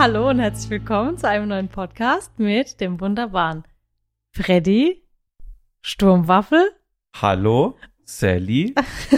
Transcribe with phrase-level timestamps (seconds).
[0.00, 3.64] Hallo und herzlich willkommen zu einem neuen Podcast mit dem wunderbaren
[4.34, 5.06] Freddy,
[5.82, 6.70] Sturmwaffel.
[7.20, 7.76] Hallo,
[8.06, 8.74] Sally.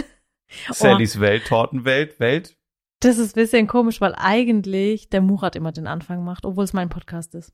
[0.71, 2.57] Sallys Welt, Tortenwelt, Welt.
[2.99, 6.73] Das ist ein bisschen komisch, weil eigentlich der Murat immer den Anfang macht, obwohl es
[6.73, 7.53] mein Podcast ist.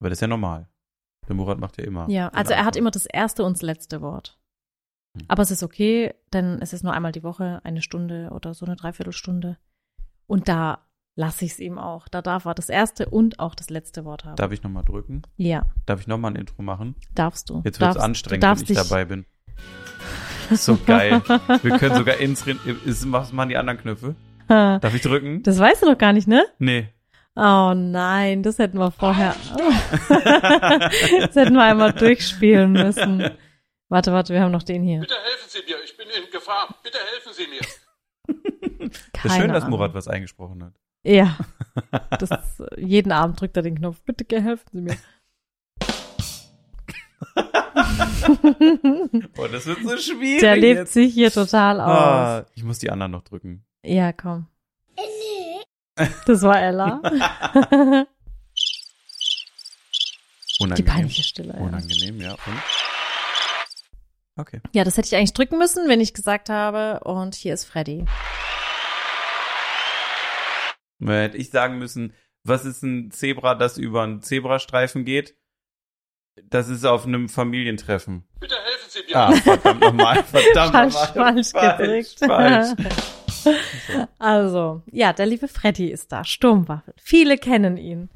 [0.00, 0.68] Aber das ist ja normal.
[1.28, 2.10] Der Murat macht ja immer.
[2.10, 4.36] Ja, also er hat immer das erste und das letzte Wort.
[5.16, 5.26] Hm.
[5.28, 8.66] Aber es ist okay, denn es ist nur einmal die Woche, eine Stunde oder so
[8.66, 9.58] eine Dreiviertelstunde.
[10.26, 10.85] Und da
[11.16, 12.06] lasse ich es ihm auch.
[12.08, 14.36] Da darf er das erste und auch das letzte Wort haben.
[14.36, 15.22] Darf ich nochmal drücken?
[15.36, 16.94] ja, Darf ich nochmal ein Intro machen?
[17.14, 17.62] darfst du.
[17.64, 19.26] Jetzt wird es Darfst- anstrengend, du wenn ich dich, dabei bin.
[20.52, 21.22] So geil.
[21.62, 24.14] Wir können sogar ins Rin- ist- Was machen die anderen Knöpfe?
[24.48, 25.42] Darf ich drücken?
[25.42, 26.44] Das weißt du doch gar nicht, ne?
[26.60, 26.88] Nee.
[27.34, 29.34] Oh nein, das hätten wir vorher.
[30.08, 33.28] das hätten wir einmal durchspielen müssen.
[33.88, 35.00] Warte, warte, wir haben noch den hier.
[35.00, 36.68] Bitte helfen Sie mir, ich bin in Gefahr.
[36.82, 37.60] Bitte helfen Sie mir.
[39.12, 40.72] Das ist schön, dass Murat was eingesprochen hat.
[41.06, 41.36] Ja.
[42.18, 42.30] Das,
[42.76, 44.02] jeden Abend drückt er den Knopf.
[44.02, 44.96] Bitte helfen Sie mir.
[49.34, 50.40] Boah, das wird so schwierig.
[50.40, 50.94] Der lebt jetzt.
[50.94, 51.88] sich hier total aus.
[51.88, 53.64] Ah, ich muss die anderen noch drücken.
[53.84, 54.48] Ja, komm.
[56.26, 57.00] Das war Ella.
[60.58, 60.92] Die Unangenehm.
[60.92, 61.54] peinliche Stille.
[61.54, 61.60] Ja.
[61.60, 62.32] Unangenehm, ja.
[62.32, 62.62] Und?
[64.38, 64.60] Okay.
[64.72, 67.00] ja, das hätte ich eigentlich drücken müssen, wenn ich gesagt habe.
[67.04, 68.06] Und hier ist Freddy.
[71.04, 72.12] Hätte ich sagen müssen,
[72.44, 75.36] was ist ein Zebra, das über einen Zebrastreifen geht?
[76.44, 78.24] Das ist auf einem Familientreffen.
[78.40, 79.16] Bitte helfen Sie mir.
[79.16, 81.44] Ah, verdammt nochmal, verdammt Falsch, nochmal.
[81.44, 82.18] falsch gedrückt.
[82.18, 82.74] Falsch.
[84.18, 86.24] Also, ja, der liebe Freddy ist da.
[86.24, 86.94] Sturmwaffel.
[87.00, 88.08] Viele kennen ihn.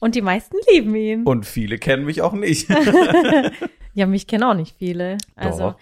[0.00, 1.22] Und die meisten lieben ihn.
[1.22, 2.68] Und viele kennen mich auch nicht.
[3.94, 5.18] ja, mich kennen auch nicht viele.
[5.36, 5.76] Also, Doch.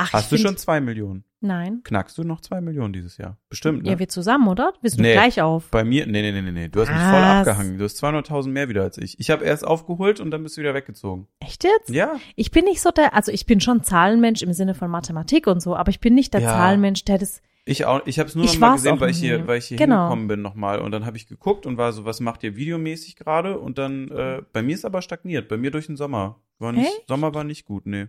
[0.00, 1.24] Ach, Hast du schon zwei Millionen?
[1.42, 1.80] Nein.
[1.84, 3.38] Knackst du noch zwei Millionen dieses Jahr?
[3.48, 3.90] Bestimmt, ne?
[3.92, 4.74] Ja, wir zusammen, oder?
[4.82, 5.12] Wir sind Nee.
[5.14, 5.70] gleich auf.
[5.70, 6.68] Bei mir, nee, nee, nee, nee, nee.
[6.68, 7.10] Du hast mich Was?
[7.10, 7.78] voll abgehangen.
[7.78, 9.18] Du hast 200.000 mehr wieder als ich.
[9.18, 11.28] Ich habe erst aufgeholt und dann bist du wieder weggezogen.
[11.40, 11.88] Echt jetzt?
[11.88, 12.16] Ja.
[12.36, 15.60] Ich bin nicht so der, also ich bin schon Zahlenmensch im Sinne von Mathematik und
[15.60, 16.50] so, aber ich bin nicht der Ja.
[16.50, 19.18] Zahlenmensch, der das, Ich auch, ich habe es nur Ich noch mal gesehen, weil ich
[19.18, 19.96] hier, weil ich hier Genau.
[20.08, 20.80] hingekommen bin nochmal.
[20.80, 23.58] Und dann habe ich geguckt und war so, was macht ihr videomäßig gerade?
[23.58, 25.48] Und dann, äh, bei mir ist aber stagniert.
[25.48, 26.40] Bei mir durch den Sommer.
[26.58, 27.08] War nicht, Echt?
[27.08, 28.08] Sommer war nicht gut, nee.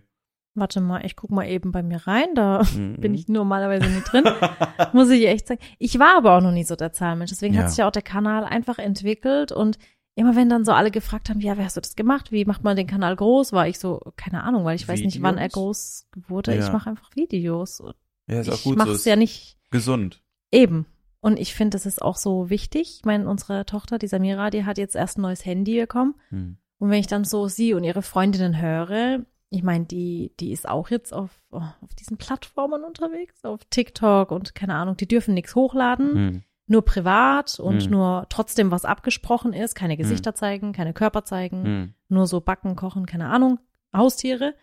[0.54, 2.96] Warte mal, ich guck mal eben bei mir rein, da Mhm.
[3.00, 4.24] bin ich normalerweise nicht drin,
[4.92, 5.60] muss ich echt sagen.
[5.78, 7.62] Ich war aber auch noch nie so der Zahlenmensch, deswegen Ja.
[7.62, 9.78] hat sich ja auch der Kanal einfach entwickelt und
[10.14, 12.32] immer wenn dann so alle gefragt haben, ja, wie hast du das gemacht?
[12.32, 13.52] Wie macht man den Kanal groß?
[13.52, 16.06] War ich so, keine Ahnung, weil ich weiß nicht, wann er Videos?
[16.12, 16.54] groß wurde.
[16.54, 16.66] Ja.
[16.66, 17.82] Ich mache einfach Videos.
[18.28, 18.92] Ja, ist auch ich gut mache so.
[18.94, 20.22] es Ist ja nicht gesund.
[20.52, 20.84] Eben.
[21.20, 22.96] Und ich finde, das ist auch so wichtig.
[22.98, 26.14] Ich meine, unsere Tochter, die Samira, die hat jetzt erst ein neues Handy bekommen.
[26.28, 26.58] Hm.
[26.78, 29.20] Und wenn ich dann so sie und ihre Freundinnen höre,
[29.52, 34.30] ich meine, die, die ist auch jetzt auf, oh, auf diesen Plattformen unterwegs, auf TikTok
[34.30, 36.42] und keine Ahnung, die dürfen nichts hochladen, Hm.
[36.66, 37.90] nur privat und Hm.
[37.90, 41.94] nur trotzdem was abgesprochen ist, keine Gesichter zeigen, keine Körper zeigen, Hm.
[42.08, 43.58] nur so backen, kochen, keine Ahnung,
[43.94, 44.54] Haustiere.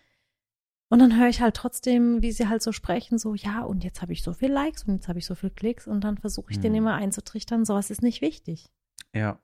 [0.92, 4.02] Und dann höre ich halt trotzdem, wie sie halt so sprechen, so, ja, und jetzt
[4.02, 6.50] habe ich so viel Likes und jetzt habe ich so viel Klicks und dann versuche
[6.50, 6.62] ich Hm.
[6.64, 8.72] denen immer einzutrichtern, sowas ist nicht wichtig.
[9.14, 9.40] Ja.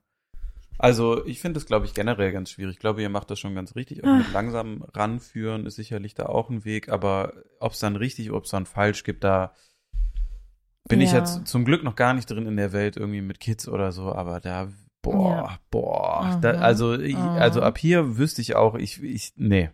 [0.77, 2.73] Also ich finde das, glaube ich, generell ganz schwierig.
[2.75, 4.03] Ich glaube, ihr macht das schon ganz richtig.
[4.03, 4.17] Auch Ah.
[4.17, 6.89] mit langsam ranführen ist sicherlich da auch ein Weg.
[6.89, 9.53] Aber ob es dann richtig, ob es dann falsch gibt, da
[10.87, 11.19] bin ich Ja.
[11.19, 14.13] jetzt zum Glück noch gar nicht drin in der Welt irgendwie mit Kids oder so.
[14.13, 14.69] Aber da,
[15.01, 15.59] boah, Ja.
[15.71, 16.39] boah.
[16.41, 19.69] Da, also, ich, also ab hier wüsste ich auch, ich, ich, nee.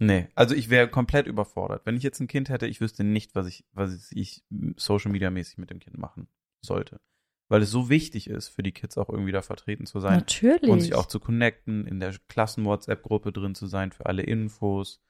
[0.00, 1.82] Nee, also ich wäre komplett überfordert.
[1.84, 4.44] Wenn ich jetzt ein Kind hätte, ich wüsste nicht, was ich, was ich
[4.76, 6.28] Social Media mäßig mit dem Kind machen
[6.64, 7.00] sollte.
[7.48, 10.18] Weil es so wichtig ist, für die Kids auch irgendwie da vertreten zu sein.
[10.18, 10.68] Natürlich.
[10.70, 15.00] Und sich auch zu connecten, in der Klassen-WhatsApp-Gruppe drin zu sein für alle Infos.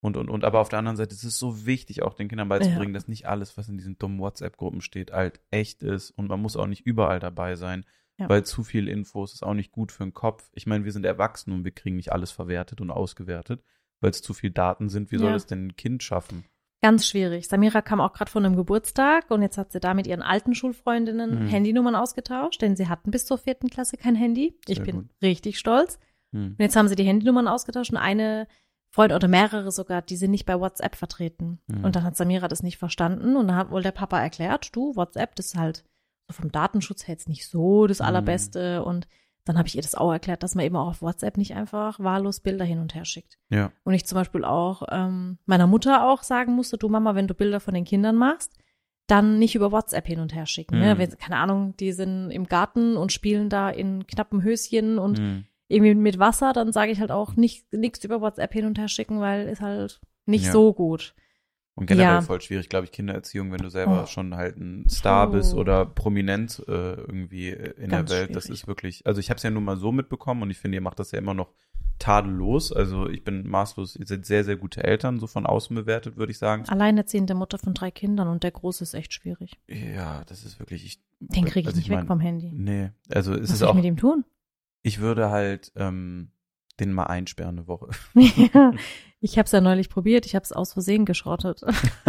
[0.00, 0.44] Und, und, und.
[0.44, 2.98] Aber auf der anderen Seite ist es so wichtig, auch den Kindern beizubringen, Ja.
[2.98, 6.10] dass nicht alles, was in diesen dummen WhatsApp-Gruppen steht, halt echt ist.
[6.12, 7.84] Und man muss auch nicht überall dabei sein.
[8.18, 8.28] Ja.
[8.28, 10.50] Weil zu viel Infos ist auch nicht gut für den Kopf.
[10.52, 13.64] Ich meine, wir sind erwachsen und wir kriegen nicht alles verwertet und ausgewertet,
[14.00, 15.10] weil es zu viel Daten sind.
[15.10, 15.36] Wie soll Ja.
[15.36, 16.44] es denn ein Kind schaffen?
[16.82, 17.46] Ganz schwierig.
[17.48, 20.54] Samira kam auch gerade von einem Geburtstag und jetzt hat sie da mit ihren alten
[20.54, 21.46] Schulfreundinnen Mhm.
[21.46, 24.58] Handynummern ausgetauscht, denn sie hatten bis zur vierten Klasse kein Handy.
[24.66, 25.10] Ich Sehr bin gut.
[25.22, 26.00] richtig stolz.
[26.32, 26.56] Hm.
[26.58, 28.48] Und jetzt haben sie die Handynummern ausgetauscht und eine
[28.90, 31.60] Freund oder mehrere sogar, die sind nicht bei WhatsApp vertreten.
[31.68, 31.84] Mhm.
[31.84, 34.96] Und dann hat Samira das nicht verstanden und dann hat wohl der Papa erklärt, du,
[34.96, 35.84] WhatsApp, das ist halt
[36.28, 38.06] so vom Datenschutz her jetzt nicht so das Mhm.
[38.06, 38.82] Allerbeste.
[38.84, 39.06] Und
[39.44, 41.98] dann habe ich ihr das auch erklärt, dass man eben auch auf WhatsApp nicht einfach
[41.98, 43.38] wahllos Bilder hin und her schickt.
[43.50, 43.72] Ja.
[43.84, 47.34] Und ich zum Beispiel auch ähm, meiner Mutter auch sagen musste, du Mama, wenn du
[47.34, 48.52] Bilder von den Kindern machst,
[49.08, 50.78] dann nicht über WhatsApp hin und her schicken.
[50.78, 50.94] Ne?
[50.94, 50.98] Mhm.
[50.98, 55.44] Wenn, keine Ahnung, die sind im Garten und spielen da in knappen Höschen und Hm.
[55.68, 58.88] irgendwie mit Wasser, dann sage ich halt auch nicht nichts über WhatsApp hin und her
[58.88, 60.52] schicken, weil ist halt nicht Ja.
[60.52, 61.14] so gut.
[61.74, 62.20] Und generell Ja.
[62.20, 64.06] voll schwierig, glaube ich, Kindererziehung, wenn du selber Oh.
[64.06, 65.32] schon halt ein Star Oh.
[65.32, 68.36] bist oder prominent äh, irgendwie in Ganz der Welt.
[68.36, 68.60] Das schwierig.
[68.60, 70.82] ist wirklich, also ich habe es ja nur mal so mitbekommen und ich finde, ihr
[70.82, 71.52] macht das ja immer noch
[71.98, 72.72] tadellos.
[72.72, 76.32] Also ich bin maßlos, ihr seid sehr, sehr gute Eltern, so von außen bewertet, würde
[76.32, 76.64] ich sagen.
[76.68, 79.58] Alleinerziehende Mutter von drei Kindern und der Große ist echt schwierig.
[79.68, 81.00] Ja, das ist wirklich, ich.
[81.20, 82.50] Den kriege ich also nicht weg mein, vom Handy.
[82.52, 84.24] Nee, also es Was ist soll ich auch, mit ihm tun?
[84.82, 86.30] ich würde halt ähm,
[86.80, 87.88] den mal einsperren eine Woche.
[88.14, 88.72] Ja,
[89.20, 90.26] ich habe es ja neulich probiert.
[90.26, 91.60] Ich habe es aus Versehen geschrottet.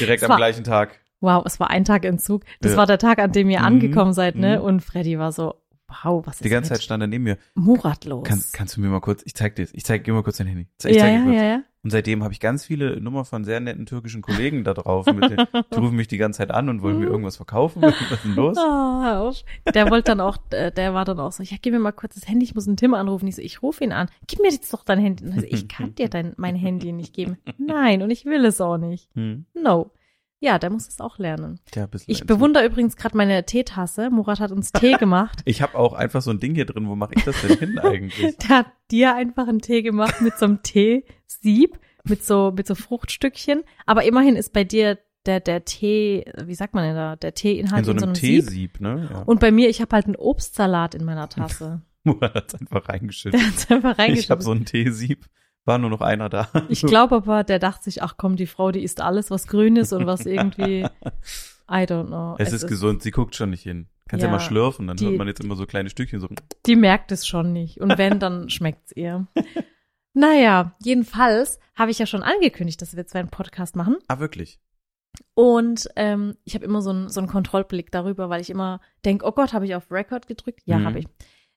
[0.00, 1.00] Direkt Es am war- gleichen Tag.
[1.20, 2.44] Wow, es war ein Tag Entzug.
[2.60, 2.76] Das Ja.
[2.78, 4.58] war der Tag, an dem ihr Mhm, angekommen seid, ne?
[4.58, 4.64] mhm.
[4.64, 5.54] Und Freddy war so,
[5.88, 7.38] wow, was ist Die ganze mit Zeit stand er neben mir.
[7.54, 8.24] Murat los?
[8.24, 10.46] Kann, kannst du mir mal kurz, ich zeig dir, ich zeig, gib mal kurz dein
[10.46, 10.68] Handy.
[10.72, 11.36] Ich zeig ja, dir ja, kurz.
[11.36, 11.62] ja, ja.
[11.84, 15.06] Und seitdem habe ich ganz viele Nummer von sehr netten türkischen Kollegen da drauf.
[15.06, 17.80] Mit den, die rufen mich die ganze Zeit an und wollen mir irgendwas verkaufen.
[17.82, 18.58] Was ist denn los?
[18.58, 19.44] Auf.
[19.72, 22.16] Der wollte dann auch, äh, der war dann auch so, ja, gib mir mal kurz
[22.16, 23.28] das Handy, ich muss einen Tim anrufen.
[23.28, 24.08] Ich so, ich rufe ihn an.
[24.26, 25.24] Gib mir jetzt doch dein Handy.
[25.24, 27.38] Und er so, ich kann dir dein, mein Handy nicht geben.
[27.58, 29.08] Nein, und ich will es auch nicht.
[29.14, 29.46] Hm.
[29.54, 29.92] No.
[30.40, 31.58] Ja, der muss es auch lernen.
[31.74, 34.08] Ja, ein bisschen Ich bewundere übrigens gerade meine Teetasse.
[34.10, 35.40] Murat hat uns Tee gemacht.
[35.44, 36.88] Ich habe auch einfach so ein Ding hier drin.
[36.88, 38.36] Wo mache ich das denn hin eigentlich?
[38.48, 42.74] Der hat dir einfach einen Tee gemacht mit so einem Teesieb, mit so, mit so
[42.74, 43.62] Fruchtstückchen.
[43.86, 47.86] Aber immerhin ist bei dir der, der Tee, wie sagt man denn da, der Teeinhalt
[47.88, 48.44] In so einem Sieb.
[48.46, 49.08] Teesieb, ne?
[49.10, 49.22] Ja.
[49.22, 51.82] Und bei mir, ich habe halt einen Obstsalat in meiner Tasse.
[52.04, 53.40] Murat hat's einfach reingeschüttet.
[53.40, 54.42] Der hat's einfach Ich habe reingeschüttet.
[54.42, 55.26] so ein Teesieb.
[55.68, 56.48] War nur noch einer da.
[56.68, 59.76] Ich glaube aber, der dachte sich, ach komm, die Frau, die isst alles, was grün
[59.76, 60.80] ist und was irgendwie,
[61.70, 62.34] I don't know.
[62.38, 63.86] Es, ist, gesund, sie guckt schon nicht hin.
[64.08, 66.28] Kannst ja, Ja, mal schlürfen, dann die- hört man jetzt immer so kleine Stückchen so.
[66.66, 67.78] Die merkt es schon nicht.
[67.80, 69.26] Und wenn, dann schmeckt's ihr.
[70.14, 73.96] Naja, jedenfalls habe ich ja schon angekündigt, dass wir jetzt einen Podcast machen.
[74.08, 74.58] Ah, wirklich?
[75.34, 79.26] Und ähm, ich habe immer so einen so einen Kontrollblick darüber, weil ich immer denke,
[79.26, 80.62] oh Gott, habe ich auf Record gedrückt?
[80.64, 80.84] Ja, Mhm.
[80.86, 81.06] habe ich.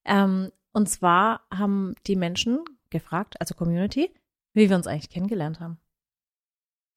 [0.06, 2.60] Ähm, und zwar haben die Menschen
[2.92, 4.14] gefragt, also Community,
[4.54, 5.80] wie wir uns eigentlich kennengelernt haben.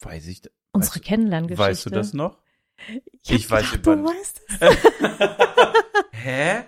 [0.00, 0.42] Weiß ich.
[0.72, 1.62] Unsere Weißt- Kennenlerngeschichte.
[1.70, 2.38] Weißt du das noch?
[3.22, 4.60] Ich, Ich weiß gedacht, über- du weißt es.
[6.12, 6.64] Hä?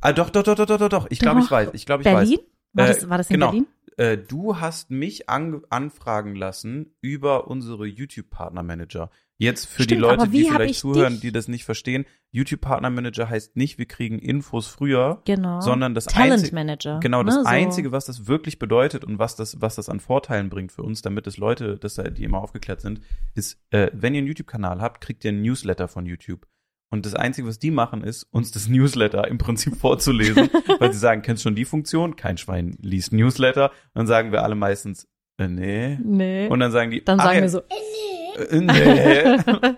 [0.00, 1.06] Ah, doch, doch, doch, doch, doch, doch.
[1.10, 1.70] Ich glaube, ich weiß.
[1.72, 2.28] Ich glaube, ich weiß.
[2.28, 2.38] Berlin?
[2.74, 3.46] War, Äh, das, war das in genau.
[3.50, 3.66] Berlin?
[3.96, 9.10] Äh, du hast mich an, anfragen lassen über unsere YouTube-Partner-Manager.
[9.36, 11.64] Jetzt für die Stimmt, Leute, aber wie die vielleicht ich zuhören, dich- die das nicht
[11.64, 12.04] verstehen.
[12.30, 15.60] YouTube-Partner-Manager heißt nicht, wir kriegen Infos früher, Genau.
[15.60, 17.00] sondern das Talent einzige, Manager.
[17.00, 17.48] genau, das ne, so.
[17.48, 21.02] einzige, was das wirklich bedeutet und was das, was das an Vorteilen bringt für uns,
[21.02, 23.00] damit es Leute, dass da- die immer aufgeklärt sind,
[23.34, 26.46] ist, äh, wenn ihr einen YouTube-Kanal habt, kriegt ihr einen Newsletter von YouTube.
[26.90, 30.48] Und das Einzige, was die machen, ist, uns das Newsletter im Prinzip vorzulesen,
[30.78, 32.14] weil sie sagen, kennst schon die Funktion?
[32.16, 33.70] Kein Schwein liest Newsletter.
[33.70, 35.08] Und dann sagen wir alle meistens,
[35.38, 35.98] äh, nee.
[36.04, 36.46] Nee.
[36.48, 38.23] Und dann sagen die, dann sagen ja, wir so, äh, nee.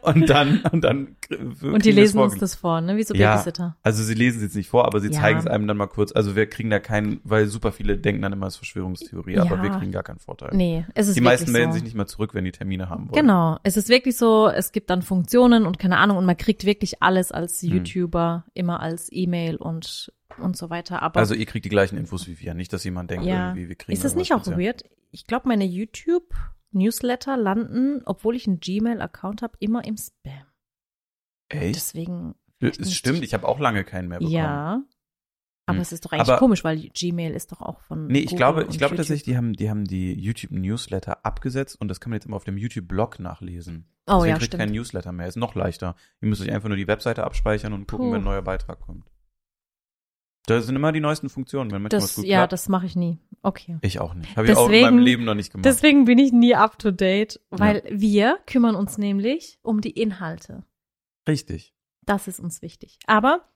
[0.02, 1.16] Und dann, und dann.
[1.30, 1.36] äh,
[1.66, 2.96] und die lesen uns das vor, ne?
[2.96, 3.32] Wie so Ja.
[3.36, 3.76] Babysitter.
[3.82, 5.20] Also sie lesen es jetzt nicht vor, aber sie Ja.
[5.20, 6.12] zeigen es einem dann mal kurz.
[6.12, 9.56] Also wir kriegen da keinen, weil super viele denken dann immer, es ist Verschwörungstheorie, aber
[9.56, 9.62] Ja.
[9.62, 10.50] wir kriegen gar keinen Vorteil.
[10.54, 11.74] Nee, es ist die meisten melden so.
[11.74, 13.20] sich nicht mal zurück, wenn die Termine haben wollen.
[13.20, 13.58] Genau.
[13.62, 17.02] Es ist wirklich so, es gibt dann Funktionen und keine Ahnung und man kriegt wirklich
[17.02, 17.70] alles als Hm.
[17.72, 21.02] YouTuber, immer als E-Mail und, und so weiter.
[21.02, 22.54] Aber Also ihr kriegt die gleichen Infos wie wir.
[22.54, 23.48] Nicht, dass jemand denkt, Ja.
[23.48, 24.84] irgendwie, wir kriegen ist das nicht auch weird?
[25.12, 25.64] Ich glaube, meine
[26.80, 30.46] YouTube-Newsletter landen, obwohl ich einen Gmail-Account habe, immer im Spam.
[31.48, 31.76] Echt?
[31.76, 32.34] Deswegen.
[32.60, 32.94] Es nicht.
[32.96, 34.34] stimmt, ich habe auch lange keinen mehr bekommen.
[34.34, 34.82] Ja.
[35.68, 35.82] Aber Hm.
[35.82, 38.06] es ist doch eigentlich Aber- komisch, weil Gmail ist doch auch von.
[38.06, 38.96] Nee, ich Google glaube, ich glaube YouTube.
[38.98, 42.44] tatsächlich, die haben, die haben die YouTube-Newsletter abgesetzt und das kann man jetzt immer auf
[42.44, 43.86] dem YouTube-Blog nachlesen.
[44.06, 44.60] Oh Deswegen ja, kriegt stimmt.
[44.60, 45.26] kein Newsletter mehr.
[45.26, 45.96] Ist noch leichter.
[46.20, 48.12] Ihr müsst euch einfach nur die Webseite abspeichern und gucken, Puh.
[48.12, 49.10] wenn ein neuer Beitrag kommt.
[50.46, 52.52] Da sind immer die neuesten Funktionen, wenn manchmal was Das, gut ja, klappt.
[52.52, 53.18] das mache ich nie.
[53.42, 53.78] Okay.
[53.82, 54.36] ich auch nicht.
[54.36, 55.64] Habe ich auch in meinem Leben noch nicht gemacht.
[55.64, 60.64] Deswegen bin ich nie up to date, weil wir kümmern uns nämlich um die Inhalte.
[61.28, 61.74] Richtig.
[62.04, 62.98] Das ist uns wichtig.
[63.06, 63.48] Aber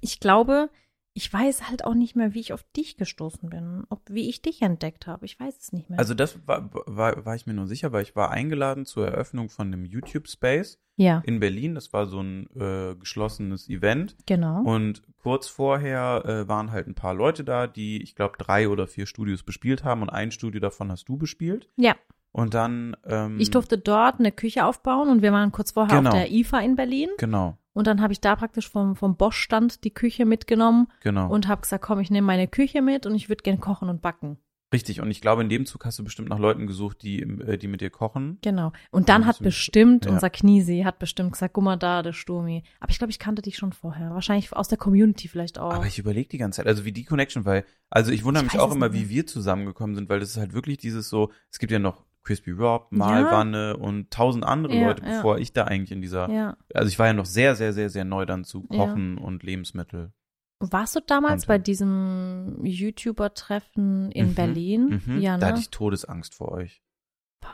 [0.00, 0.70] ich glaube,
[1.14, 4.40] ich weiß halt auch nicht mehr, wie ich auf dich gestoßen bin, ob wie ich
[4.42, 5.26] dich entdeckt habe.
[5.26, 5.98] Ich weiß es nicht mehr.
[5.98, 9.48] Also das war, war, war ich mir nur sicher, weil ich war eingeladen zur Eröffnung
[9.50, 11.74] von einem YouTube-Space ja, in Berlin.
[11.74, 14.16] Das war so ein äh, geschlossenes Event.
[14.26, 14.62] genau.
[14.62, 18.86] Und kurz vorher äh, waren halt ein paar Leute da, die, ich glaube, drei oder
[18.86, 21.68] vier Studios bespielt haben und ein Studio davon hast du bespielt.
[21.76, 21.94] Ja.
[22.34, 22.96] Und dann.
[23.04, 26.08] Ähm, Ich durfte dort eine Küche aufbauen und wir waren kurz vorher Genau.
[26.10, 27.10] auf der IFA in Berlin.
[27.18, 31.30] Genau, Und dann habe ich da praktisch vom, vom Bosch-Stand die Küche mitgenommen genau.
[31.30, 34.02] und habe gesagt, komm, ich nehme meine Küche mit und ich würde gern kochen und
[34.02, 34.38] backen.
[34.72, 35.00] Richtig.
[35.02, 37.68] Und ich glaube, in dem Zug hast du bestimmt nach Leuten gesucht, die, äh, die
[37.68, 38.38] mit dir kochen.
[38.40, 38.72] Genau.
[38.90, 40.10] Und dann Ja, hat bestimmt, ja.
[40.10, 42.62] unser Knisi hat bestimmt gesagt, guck mal da, der Sturmi.
[42.80, 44.14] Aber ich glaube, ich kannte dich schon vorher.
[44.14, 45.74] Wahrscheinlich aus der Community vielleicht auch.
[45.74, 48.52] Aber ich überlege die ganze Zeit, also wie die Connection, weil, also ich wundere Ich
[48.52, 51.58] mich auch immer, wie wir zusammengekommen sind, weil das ist halt wirklich dieses so, es
[51.58, 55.16] gibt ja noch Crispy Rob, Malwanne und tausend andere Ja, Leute, ja.
[55.16, 56.56] bevor ich da eigentlich in dieser, ja.
[56.72, 58.76] also ich war ja noch sehr, sehr, sehr, sehr neu dann zu Ja.
[58.86, 60.12] Kochen und Lebensmittel.
[60.60, 61.48] Warst du damals Content.
[61.48, 65.02] bei diesem YouTuber-Treffen in Mhm, Berlin?
[65.06, 65.18] Mhm.
[65.20, 65.52] Ja, Da ne?
[65.52, 66.82] hatte ich Todesangst vor euch.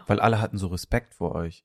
[0.07, 1.65] Weil alle hatten so Respekt vor euch.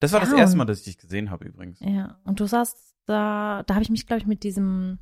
[0.00, 1.80] Das war das Ja, erste Mal, dass ich dich gesehen habe übrigens.
[1.80, 4.98] Ja, und du saßt da, da habe ich mich, glaube ich, mit diesem,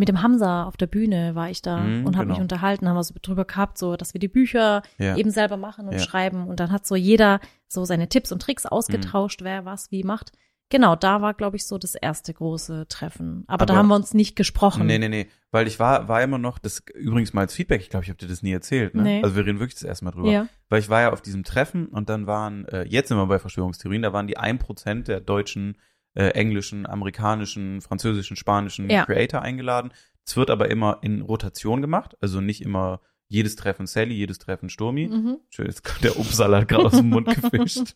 [0.00, 2.34] mit dem Hamza auf der Bühne war ich da Mhm, und habe genau.
[2.34, 5.16] mich unterhalten, haben wir so drüber gehabt, so, dass wir die Bücher Ja.
[5.16, 5.98] eben selber machen und Ja.
[6.00, 7.38] schreiben und dann hat so jeder
[7.68, 10.32] so seine Tipps und Tricks ausgetauscht, wer was wie macht.
[10.72, 13.42] Genau, da war, glaube ich, so das erste große Treffen.
[13.48, 14.86] Aber, da Aber- haben wir uns nicht gesprochen.
[14.86, 15.26] Nee, nee, nee.
[15.50, 18.18] Weil ich war, war immer noch, das übrigens mal als Feedback, ich glaube, ich habe
[18.18, 19.02] dir das nie erzählt, ne?
[19.02, 19.22] Nee.
[19.24, 20.30] Also wir reden wirklich das erste Mal drüber.
[20.30, 20.46] Ja.
[20.68, 23.40] Weil ich war ja auf diesem Treffen und dann waren, äh, jetzt sind wir bei
[23.40, 25.76] Verschwörungstheorien, da waren die 1% der deutschen,
[26.14, 29.04] äh, englischen, amerikanischen, französischen, spanischen Ja.
[29.04, 29.92] Creator eingeladen.
[30.26, 34.68] Es wird aber immer in Rotation gemacht, also nicht immer jedes Treffen Sally, jedes Treffen
[34.70, 35.06] Sturmi.
[35.06, 35.38] Mhm.
[35.50, 37.94] Schön, jetzt kommt der Obstsalat gerade aus dem Mund gefischt.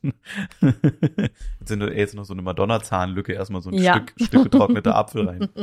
[0.61, 3.95] jetzt sind jetzt noch so eine Madonna-Zahnlücke, erstmal so ein Ja.
[3.95, 5.49] Stück, Stück getrockneter Apfel rein.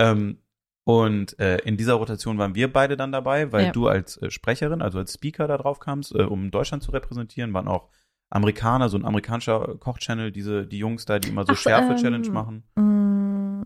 [0.00, 0.38] Ähm,
[0.84, 3.72] und äh, in dieser Rotation waren wir beide dann dabei, weil Ja.
[3.72, 7.52] du als äh, Sprecherin, also als Speaker da drauf kamst, äh, um Deutschland zu repräsentieren,
[7.52, 7.88] waren auch
[8.30, 12.32] Amerikaner, so ein amerikanischer Kochchannel, diese die Jungs da, die immer so Ach, Schärfe-Challenge ähm,
[12.34, 12.64] machen.
[12.76, 13.62] Mm,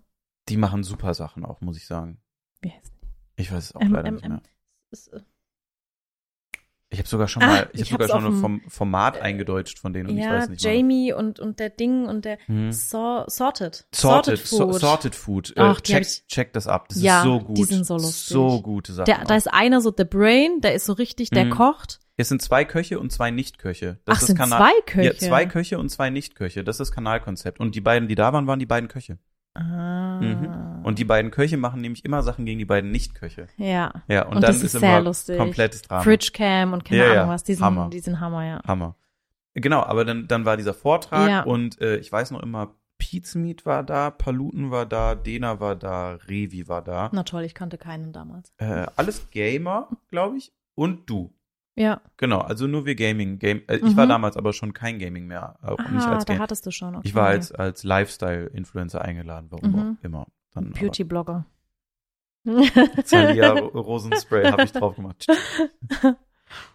[0.48, 2.20] Die machen super Sachen auch, muss ich sagen.
[2.60, 2.92] wie heißt
[3.36, 4.42] Ich weiß es auch Ähm, leider nicht mehr.
[4.90, 5.20] Ist, äh,
[6.90, 9.92] Ich habe sogar schon Ah, mal, ich, ich habe sogar schon Form Format eingedeutscht von
[9.94, 10.70] denen und ich ja, weiß nicht mal.
[10.74, 12.70] Jamie und, und der Ding und der Hm.
[12.70, 13.86] so, Sorted.
[13.94, 14.48] Sorted, Food.
[14.48, 15.54] so, sorted Food.
[15.56, 16.88] Ach, äh, die hab check, ich- check das ab.
[16.90, 17.56] Das Ja, ist so gut.
[17.56, 18.34] die sind so lustig.
[18.34, 19.06] So gute Sachen.
[19.06, 21.50] Der, da ist einer so the brain, der ist so richtig, der Mhm.
[21.50, 21.98] kocht.
[22.16, 23.98] Es sind zwei Köche und zwei Nichtköche.
[24.04, 25.06] Das Ach, ist sind Kanal zwei Köche?
[25.08, 26.62] Ja, zwei Köche und zwei Nichtköche.
[26.64, 27.58] Das ist das Kanalkonzept.
[27.60, 29.18] Und die beiden, die da waren, waren die beiden Köche.
[29.54, 30.20] Ah.
[30.20, 30.84] Mhm.
[30.84, 33.48] Und die beiden Köche machen nämlich immer Sachen gegen die beiden Nichtköche.
[33.56, 33.92] ja.
[34.08, 35.36] Ja, und, Und dann das ist ist sehr immer lustig.
[35.38, 36.02] komplettes Drama.
[36.02, 37.44] Fridgecam und keine Ja, ja, Ahnung was.
[37.44, 37.90] Die sind, Hammer.
[37.90, 38.60] die sind Hammer, ja.
[38.66, 38.96] Hammer.
[39.54, 41.42] Genau, aber dann, dann war dieser Vortrag Ja.
[41.42, 46.12] und äh, ich weiß noch immer, Pizmeat war da, Paluten war da, Dena war da,
[46.28, 47.10] Revi war da.
[47.12, 48.52] Na toll, ich kannte keinen damals.
[48.58, 50.52] Äh, alles Gamer, glaube ich.
[50.74, 51.34] Und du.
[51.74, 52.02] Ja.
[52.18, 53.38] Genau, also nur wir Gaming.
[53.38, 54.10] Game, äh, Ich war Mhm.
[54.10, 55.58] damals aber schon kein Gaming mehr.
[55.62, 56.96] Auch nicht Ah, als da hattest du schon.
[56.96, 57.08] Okay.
[57.08, 59.98] Ich war als, als Lifestyle-Influencer eingeladen, warum Mhm.
[60.00, 60.26] auch immer.
[60.54, 61.46] Beauty-Blogger.
[62.44, 65.26] Thalia Rosenspray habe ich drauf gemacht.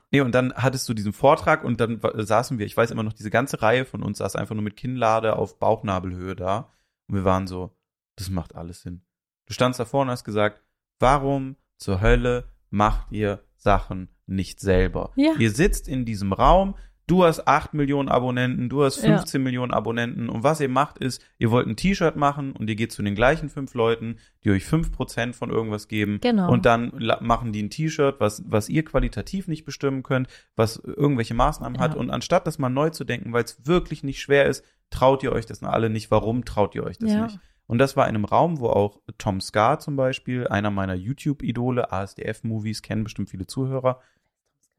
[0.09, 3.11] Nee, und dann hattest du diesen Vortrag und dann saßen wir, ich weiß immer noch,
[3.11, 6.71] diese ganze Reihe von uns saß einfach nur mit Kinnlade auf Bauchnabelhöhe da.
[7.09, 7.75] Und wir waren so,
[8.15, 9.01] das macht alles Sinn.
[9.47, 10.63] Du standst davor und hast gesagt,
[10.99, 15.11] warum zur Hölle macht ihr Sachen nicht selber?
[15.15, 15.33] Ja.
[15.39, 16.75] Ihr sitzt in diesem Raum,
[17.07, 19.17] du hast 8 Millionen Abonnenten, du hast Ja.
[19.17, 22.75] 15 Millionen Abonnenten und was ihr macht ist, ihr wollt ein T-Shirt machen und ihr
[22.75, 26.51] geht zu den gleichen fünf Leuten, die euch 5% von irgendwas geben Genau.
[26.51, 31.33] und dann machen die ein T-Shirt, was, was ihr qualitativ nicht bestimmen könnt, was irgendwelche
[31.33, 31.99] Maßnahmen hat Ja.
[31.99, 35.31] und anstatt das mal neu zu denken, weil es wirklich nicht schwer ist, traut ihr
[35.31, 36.11] euch das alle nicht.
[36.11, 37.23] Warum traut ihr euch das Ja.
[37.25, 37.39] nicht?
[37.67, 41.91] Und das war in einem Raum, wo auch Tom Scar zum Beispiel, einer meiner YouTube-Idole,
[41.91, 43.99] ASDF-Movies, kennen bestimmt viele Zuhörer.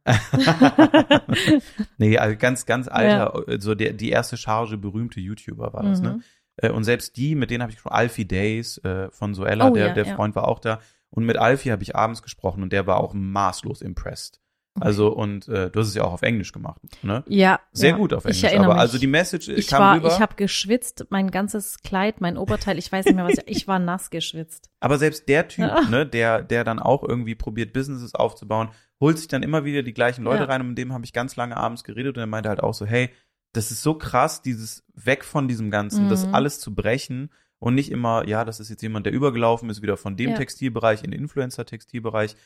[1.99, 6.23] nee, also ganz, ganz alter, so der, die erste Charge berühmte YouTuber war das, Mhm.
[6.63, 6.73] ne?
[6.73, 9.89] Und selbst die, mit denen habe ich schon Alfie Days äh, von Soella, Oh, der,
[9.89, 10.17] ja, der ja.
[10.17, 10.81] Freund war auch da.
[11.11, 14.41] Und mit Alfie habe ich abends gesprochen und der war auch maßlos impressed.
[14.81, 17.25] Also, und äh, du hast es ja auch auf Englisch gemacht, ne?
[17.27, 17.59] Ja.
[17.73, 17.97] Sehr ja.
[17.97, 18.45] gut auf Ich Englisch.
[18.45, 18.81] erinnere Aber mich.
[18.83, 20.09] also die Message äh, ich kam war, rüber.
[20.09, 23.67] ich habe geschwitzt, mein ganzes Kleid, mein Oberteil, ich weiß nicht mehr was, ich, ich
[23.69, 24.71] war nass geschwitzt.
[24.79, 25.81] Aber selbst der Typ, Ja.
[25.83, 28.69] ne, der, der dann auch irgendwie probiert, Businesses aufzubauen,
[29.01, 30.49] holt sich dann immer wieder die gleichen Leute Ja.
[30.49, 32.75] rein und mit dem habe ich ganz lange abends geredet und er meinte halt auch
[32.75, 33.11] so, hey,
[33.55, 36.35] das ist so krass, dieses weg von diesem Ganzen, das Mhm.
[36.35, 39.97] alles zu brechen und nicht immer, ja, das ist jetzt jemand, der übergelaufen ist, wieder
[39.97, 40.37] von dem.
[40.37, 42.37] Textilbereich in den Influencer-Textilbereich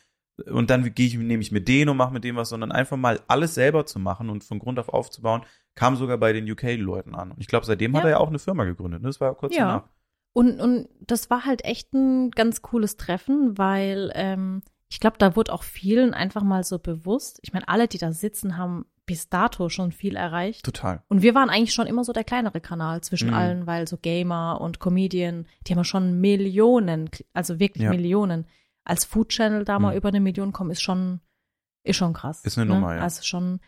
[0.50, 2.96] und dann gehe ich, nehme ich mir den und mache mit dem was, sondern einfach
[2.96, 5.42] mal alles selber zu machen und von Grund auf aufzubauen,
[5.74, 7.32] kam sogar bei den UK-Leuten an.
[7.32, 8.08] Und ich glaube, seitdem hat Ja.
[8.08, 9.02] er ja auch eine Firma gegründet.
[9.02, 9.08] Ne?
[9.08, 9.66] Das war kurz Ja.
[9.66, 9.88] danach.
[10.34, 15.36] Und, und das war halt echt ein ganz cooles Treffen, weil ähm, ich glaube, da
[15.36, 17.38] wurde auch vielen einfach mal so bewusst.
[17.42, 20.64] Ich meine, alle, die da sitzen, haben bis dato schon viel erreicht.
[20.64, 21.02] Total.
[21.08, 23.34] Und wir waren eigentlich schon immer so der kleinere Kanal zwischen Mhm.
[23.34, 27.90] allen, weil so Gamer und Comedian, die haben ja schon Millionen, also wirklich Ja.
[27.90, 28.46] Millionen.
[28.84, 29.96] Als Food Channel da mal Mhm.
[29.98, 31.20] über eine Million kommen, ist schon,
[31.84, 32.42] ist schon krass.
[32.44, 33.02] Ist eine Nummer, ja.
[33.02, 33.60] Also schon.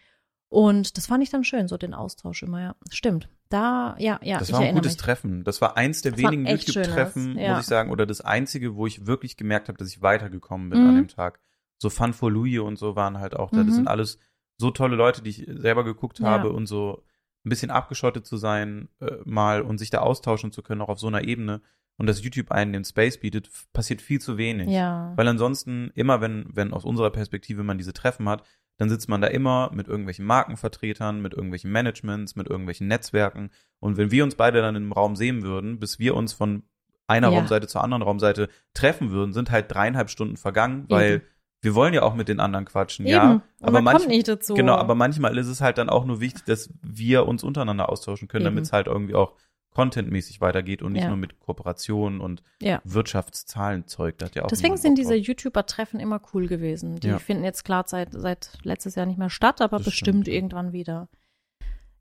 [0.49, 2.77] Und das fand ich dann schön, so den Austausch immer, ja.
[2.91, 3.29] Stimmt.
[3.49, 5.01] Da, ja, ja, Das war ein gutes mich.
[5.01, 5.45] Treffen.
[5.45, 7.51] Das war eins der Das wenigen YouTube-Treffen, ja.
[7.55, 10.83] muss ich sagen, oder das einzige, wo ich wirklich gemerkt habe, dass ich weitergekommen bin
[10.83, 10.89] Mhm.
[10.89, 11.41] an dem Tag.
[11.79, 13.59] So Fun for Louis und so waren halt auch da.
[13.59, 13.73] Das Mhm.
[13.73, 14.19] sind alles
[14.57, 16.27] so tolle Leute, die ich selber geguckt Ja.
[16.27, 17.05] habe und so
[17.45, 20.99] ein bisschen abgeschottet zu sein äh, mal und sich da austauschen zu können, auch auf
[21.01, 21.61] so einer Ebene.
[21.97, 24.69] Und dass YouTube einen den Space bietet, passiert viel zu wenig.
[24.69, 25.13] Ja.
[25.17, 28.43] Weil ansonsten, immer wenn, wenn aus unserer Perspektive man diese Treffen hat,
[28.77, 33.51] dann sitzt man da immer mit irgendwelchen Markenvertretern, mit irgendwelchen Managements, mit irgendwelchen Netzwerken.
[33.79, 36.65] Und wenn wir uns beide dann im Raum sehen würden, bis wir uns von
[37.07, 37.39] einer Ja.
[37.39, 41.25] Raumseite zur anderen Raumseite treffen würden, sind halt dreieinhalb Stunden vergangen, weil Eben.
[41.61, 43.15] wir wollen ja auch mit den anderen quatschen, Eben.
[43.15, 43.33] ja.
[43.33, 44.55] Und Aber man kommt nicht dazu.
[44.55, 48.27] Genau, aber manchmal ist es halt dann auch nur wichtig, dass wir uns untereinander austauschen
[48.27, 49.35] können, damit es halt irgendwie auch
[49.75, 51.09] contentmäßig weitergeht und nicht Ja.
[51.09, 52.81] nur mit Kooperationen und Ja.
[52.85, 54.17] Wirtschaftszahlenzeug.
[54.19, 55.15] Das hat ja auch Deswegen sind diese.
[55.15, 56.97] YouTuber-Treffen immer cool gewesen.
[57.01, 57.19] Die Ja.
[57.19, 60.73] finden jetzt klar seit, seit letztes Jahr nicht mehr statt, aber Das bestimmt stimmt, irgendwann
[60.73, 61.09] wieder.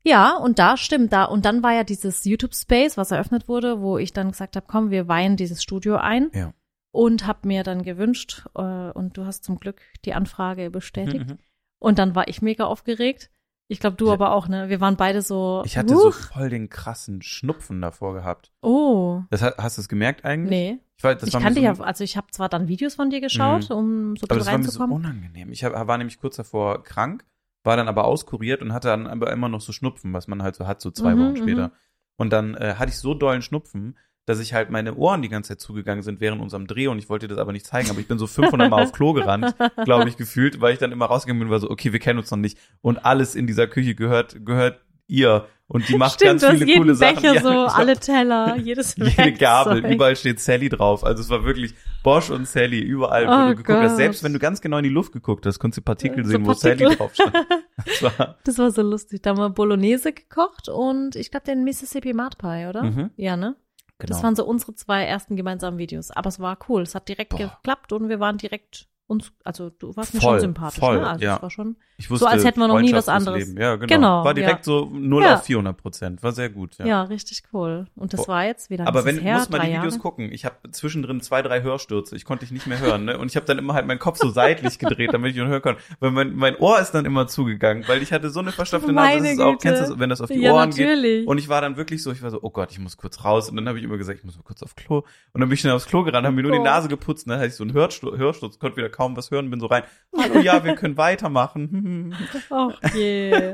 [0.04, 1.24] Ja, und da stimmt da.
[1.24, 4.90] Und dann war ja dieses YouTube-Space, was eröffnet wurde, wo ich dann gesagt habe, komm,
[4.90, 6.30] wir weihen dieses Studio ein.
[6.34, 6.52] Ja.
[6.92, 11.30] Und habe mir dann gewünscht, äh, und du hast zum Glück die Anfrage bestätigt.
[11.30, 11.38] Mhm.
[11.80, 13.30] Und dann war ich mega aufgeregt.
[13.66, 14.68] Ich glaube, du aber auch, ne?
[14.68, 15.62] Wir waren beide so.
[15.64, 18.52] Ich hatte so "Huch." voll den krassen Schnupfen davor gehabt.
[18.60, 19.22] Oh.
[19.30, 20.50] Das, hast du es gemerkt eigentlich?
[20.50, 20.78] Nee.
[20.96, 23.10] Ich, weiß, das ich war kannte so, ja, also ich habe zwar dann Videos von
[23.10, 23.76] dir geschaut, Mhm.
[23.76, 24.96] um so Aber das bisschen war mir so reinzukommen.
[24.96, 25.50] unangenehm.
[25.50, 27.24] Ich hab, war nämlich kurz davor krank,
[27.64, 30.54] war dann aber auskuriert und hatte dann aber immer noch so Schnupfen, was man halt
[30.56, 31.68] so hat, so zwei Mhm, Wochen später.
[31.68, 31.72] mhm.
[32.16, 35.48] Und dann äh, hatte ich so dollen Schnupfen, dass ich halt meine Ohren die ganze
[35.48, 38.00] Zeit zugegangen sind während unserem Dreh und ich wollte dir das aber nicht zeigen, aber
[38.00, 39.54] ich bin so 500 Mal auf Klo gerannt,
[39.84, 42.18] glaube ich, gefühlt, weil ich dann immer rausgegangen bin und war so, okay, wir kennen
[42.18, 46.40] uns noch nicht und alles in dieser Küche gehört, gehört ihr und die macht Stimmt,
[46.40, 47.16] ganz hast viele jeden coole Sachen.
[47.16, 49.94] Becher Ja, so, ich hab alle Teller, jedes jede Gabel, Werkzeug.
[49.94, 51.04] überall steht Sally drauf.
[51.04, 53.88] Also es war wirklich Bosch und Sally, überall, wo Oh du geguckt hast.
[53.92, 53.96] Gott.
[53.96, 56.42] Selbst wenn du ganz genau in die Luft geguckt hast, konntest du Partikel So sehen,
[56.44, 56.78] wo Partikel.
[56.88, 57.34] Sally drauf stand.
[57.86, 59.22] Das war, Das war so lustig.
[59.22, 62.82] Da haben wir Bolognese gekocht und ich glaube den Mississippi Mud Pie, oder?
[62.84, 63.10] Mhm.
[63.16, 63.56] Ja, ne?
[63.98, 64.12] Genau.
[64.14, 66.10] Das waren so unsere zwei ersten gemeinsamen Videos.
[66.10, 66.82] Aber es war cool.
[66.82, 67.38] Es hat direkt Boah.
[67.38, 71.06] geklappt und wir waren direkt uns, also du warst mir Voll, schon sympathisch, voll, ne?
[71.06, 71.36] Also ja.
[71.36, 71.76] es war schon.
[71.98, 73.46] ich wusste, so als hätten wir noch nie was anderes.
[73.46, 73.60] Leben.
[73.60, 73.86] Ja, genau.
[73.86, 74.72] Genau, War direkt ja.
[74.72, 75.34] so 0 Ja.
[75.34, 76.22] auf 400 Prozent.
[76.22, 76.78] War sehr gut.
[76.78, 76.86] Ja.
[76.86, 77.86] Ja, richtig cool.
[77.96, 78.86] Und das war jetzt wieder.
[78.86, 80.32] Aber wenn, du musst mal die Videos gucken.
[80.32, 82.16] Ich habe zwischendrin zwei, drei Hörstürze.
[82.16, 83.04] Ich konnte dich nicht mehr hören.
[83.04, 83.18] Ne?
[83.18, 85.62] Und ich habe dann immer halt meinen Kopf so seitlich gedreht, damit ich ihn hören
[85.62, 85.82] konnte.
[86.00, 89.18] Weil mein, mein Ohr ist dann immer zugegangen, weil ich hatte so eine verstopfte Nase.
[89.18, 90.86] Das ist auch, kennst du das, wenn das auf die ja, Ohren geht?
[90.86, 91.26] natürlich.
[91.26, 93.50] Und ich war dann wirklich so, ich war so, oh Gott, ich muss kurz raus.
[93.50, 94.98] Und dann habe ich immer gesagt, ich muss mal kurz auf Klo.
[95.32, 96.66] Und dann bin ich schnell aufs Klo gerannt, habe mir nur die Gott.
[96.66, 97.26] Nase geputzt.
[97.26, 97.36] Ne?
[97.36, 99.82] Hatte ich so einen Hörsturz, konnte wieder kaum was hören, bin so rein.
[100.16, 102.14] Hallo, ja, wir können weitermachen.
[102.50, 103.52] Ach je.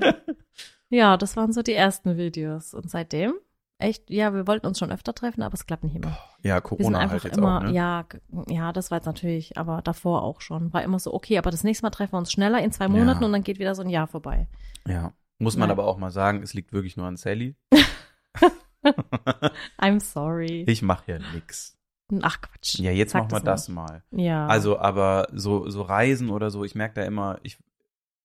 [0.90, 2.74] ja, das waren so die ersten Videos.
[2.74, 3.34] Und seitdem,
[3.78, 6.16] echt, ja, wir wollten uns schon öfter treffen, aber es klappt nicht immer.
[6.42, 7.72] ja, Corona einfach halt jetzt immer, auch, ne?
[7.72, 8.04] ja,
[8.48, 10.72] ja, das war jetzt natürlich, aber davor auch schon.
[10.72, 12.90] War immer so, okay, aber das nächste Mal treffen wir uns schneller in zwei Ja.
[12.90, 14.46] Monaten und dann geht wieder so ein Jahr vorbei.
[14.86, 15.12] Ja.
[15.38, 15.78] Muss man Nein.
[15.78, 17.56] aber auch mal sagen, es liegt wirklich nur an Sally.
[19.78, 20.64] I'm sorry.
[20.68, 21.78] Ich mache ja nix.
[22.22, 22.78] Ach Quatsch.
[22.78, 23.74] Ja, jetzt Sag machen wir das nicht.
[23.76, 24.02] mal.
[24.10, 24.46] Ja.
[24.46, 27.58] Also, aber so, so Reisen oder so, ich merke da immer, ich,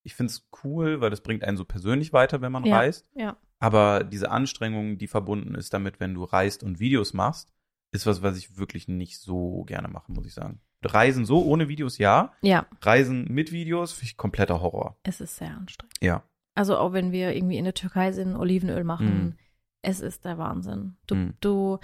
[0.04, 2.78] ich finde es cool, weil das bringt einen so persönlich weiter, wenn man Ja.
[2.78, 3.10] reist.
[3.15, 3.38] ja.
[3.60, 7.54] Aber diese Anstrengung, die verbunden ist damit, wenn du reist und Videos machst,
[7.91, 10.60] ist was, was ich wirklich nicht so gerne mache, muss ich sagen.
[10.84, 12.34] Reisen so ohne Videos, ja.
[12.41, 14.98] Ja, Reisen mit Videos, finde ich kompletter Horror.
[15.04, 15.95] es ist sehr anstrengend.
[16.02, 16.24] Ja.
[16.54, 19.36] Also auch wenn wir irgendwie in der Türkei sind, Olivenöl machen, Mm.
[19.82, 20.98] es ist der Wahnsinn.
[21.08, 21.34] Du, Mm.
[21.39, 21.80] du,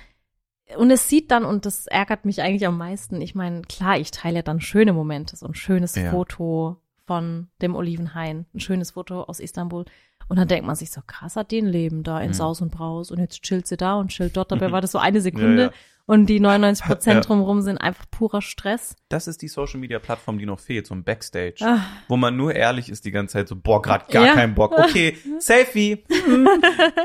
[0.78, 4.12] und es sieht dann, und das ärgert mich eigentlich am meisten, ich meine, klar, ich
[4.12, 6.12] teile dann schöne Momente, so ein schönes Ja.
[6.12, 9.86] Foto von dem Olivenhain, ein schönes Foto aus Istanbul.
[10.30, 12.34] Und dann denkt man sich so, krass hat die ein Leben da in Mhm.
[12.34, 14.52] Saus und Braus und jetzt chillt sie da und chillt dort.
[14.52, 15.74] Dabei war das so eine Sekunde Ja, ja.
[16.12, 17.22] Und die 99 Prozent Ja.
[17.22, 18.96] drumherum sind einfach purer Stress.
[19.08, 21.80] Das ist die Social Media Plattform, die noch fehlt, so ein Backstage, Ah.
[22.10, 24.34] wo man nur ehrlich ist die ganze Zeit so, boah, gerade gar Ja.
[24.34, 24.74] keinen Bock.
[24.78, 26.04] Okay, Selfie.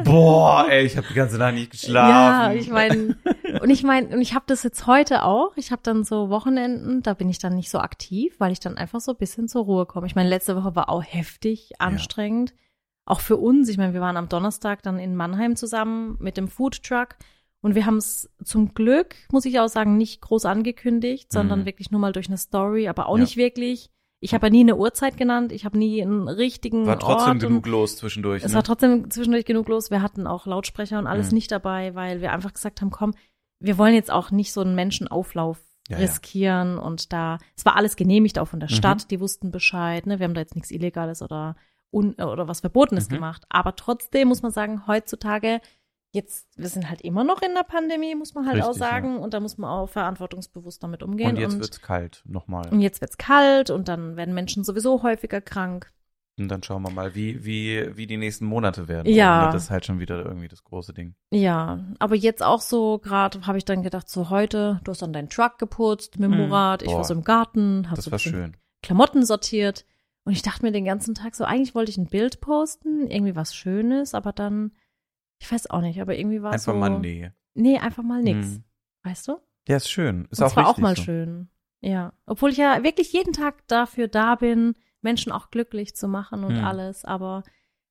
[0.04, 2.10] boah, ey, ich habe die ganze Nacht nicht geschlafen.
[2.10, 3.16] Ja, ich meine,
[3.60, 5.56] und ich meine, und ich habe das jetzt heute auch.
[5.56, 8.76] Ich habe dann so Wochenenden, da bin ich dann nicht so aktiv, weil ich dann
[8.76, 10.06] einfach so ein bisschen zur Ruhe komme.
[10.06, 12.54] Ich meine, letzte Woche war auch heftig anstrengend.
[13.08, 13.68] Auch für uns.
[13.68, 17.10] Ich meine, wir waren am Donnerstag dann in Mannheim zusammen mit dem Food Truck.
[17.62, 21.66] Und wir haben es zum Glück, muss ich auch sagen, nicht groß angekündigt, sondern Mhm.
[21.66, 23.22] wirklich nur mal durch eine Story, aber auch Ja.
[23.22, 23.90] nicht wirklich.
[24.20, 27.40] Ich habe ja nie eine Uhrzeit genannt, ich habe nie einen richtigen War trotzdem Ort
[27.40, 28.42] genug los zwischendurch.
[28.44, 28.56] es ne?
[28.56, 29.90] war trotzdem zwischendurch genug los.
[29.90, 31.34] Wir hatten auch Lautsprecher und alles Mhm.
[31.36, 33.14] nicht dabei, weil wir einfach gesagt haben, komm,
[33.60, 36.02] wir wollen jetzt auch nicht so einen Menschenauflauf Ja, ja.
[36.06, 38.74] riskieren und da, es war alles genehmigt auch von der Mhm.
[38.74, 40.18] Stadt, die wussten Bescheid, ne?
[40.18, 41.54] Wir haben da jetzt nichts Illegales oder
[41.92, 43.14] un, oder was Verbotenes Mhm.
[43.14, 43.44] gemacht.
[43.50, 45.60] Aber trotzdem muss man sagen, heutzutage,
[46.16, 48.90] jetzt, wir sind halt immer noch in der Pandemie, muss man halt auch Richtig, ja.
[48.90, 51.30] sagen, und da muss man auch verantwortungsbewusst damit umgehen.
[51.30, 52.68] und jetzt und, wird's kalt, nochmal.
[52.70, 55.92] und jetzt wird's kalt und dann werden Menschen sowieso häufiger krank.
[56.38, 59.10] Und dann schauen wir mal, wie, wie, wie die nächsten Monate werden.
[59.10, 59.50] Ja.
[59.50, 61.14] Das ist halt schon wieder irgendwie das große Ding.
[61.30, 65.14] Ja, aber jetzt auch so gerade habe ich dann gedacht, so heute, du hast dann
[65.14, 66.36] deinen Truck geputzt mit Mhm.
[66.36, 68.30] Murat, ich war so im Garten, habe Das so.
[68.82, 69.86] Klamotten sortiert
[70.24, 73.34] und ich dachte mir den ganzen Tag so, eigentlich wollte ich ein Bild posten, irgendwie
[73.34, 74.72] was Schönes, aber dann,
[75.38, 77.30] ich weiß auch nicht, aber irgendwie war es Einfach so, mal nee.
[77.54, 78.64] nee, einfach mal nix, Mhm.
[79.04, 79.38] weißt du?
[79.68, 80.26] Ja, ist schön.
[80.30, 81.02] Ist und auch zwar auch mal so.
[81.02, 81.48] schön,
[81.80, 86.44] ja, obwohl ich ja wirklich jeden Tag dafür da bin, Menschen auch glücklich zu machen
[86.44, 86.64] und Mhm.
[86.64, 87.42] alles, aber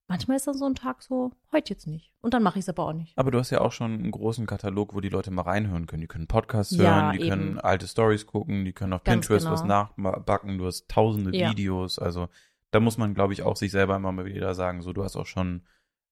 [0.08, 2.12] manchmal ist dann so ein Tag so, heute jetzt nicht.
[2.21, 3.17] Und dann mache ich es aber auch nicht.
[3.17, 6.01] Aber du hast ja auch schon einen großen Katalog, wo die Leute mal reinhören können.
[6.01, 7.29] Die können Podcasts Ja, hören, die eben.
[7.29, 9.89] können alte Stories gucken, die können auf Ganz Pinterest was genau.
[9.97, 10.58] nachbacken.
[10.58, 11.49] Du hast tausende Ja.
[11.51, 11.97] Videos.
[11.99, 12.29] Also
[12.71, 15.15] da muss man, glaube ich, auch sich selber immer mal wieder sagen, so du hast
[15.15, 15.63] auch schon,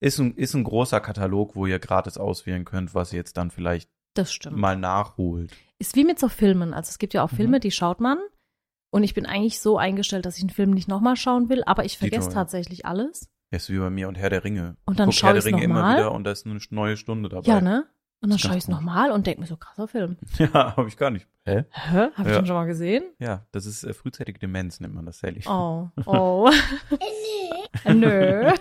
[0.03, 3.51] ist ein, ist ein großer Katalog, wo ihr gratis auswählen könnt, was ihr jetzt dann
[3.51, 4.57] vielleicht Das stimmt.
[4.57, 5.51] mal nachholt.
[5.79, 6.73] Ist wie mit so Filmen.
[6.73, 7.35] Also es gibt ja auch Mhm.
[7.37, 8.17] Filme, die schaut man.
[8.91, 11.83] Und ich bin eigentlich so eingestellt, dass ich einen Film nicht nochmal schauen will, aber
[11.85, 12.33] ich vergesse ja.
[12.33, 13.27] tatsächlich alles.
[13.49, 14.77] Das ist wie bei mir und Herr der Ringe.
[14.85, 15.97] Und dann schaue Herr ich's der Ringe immer nochmal.
[15.97, 17.47] wieder und da ist eine neue Stunde dabei.
[17.47, 17.85] Ja, ne?
[18.21, 20.17] Und dann schaue ich es nochmal und denke mir so, krasser Film.
[20.37, 21.27] Ja, habe ich gar nicht.
[21.45, 21.65] Hä?
[21.71, 21.97] Hä?
[22.15, 22.39] Hab ich Ja.
[22.39, 23.03] den schon mal gesehen?
[23.19, 25.41] Ja, das ist äh, frühzeitige Demenz, nennt man das, Sally.
[25.47, 26.49] Oh, oh.
[27.93, 28.51] Nö.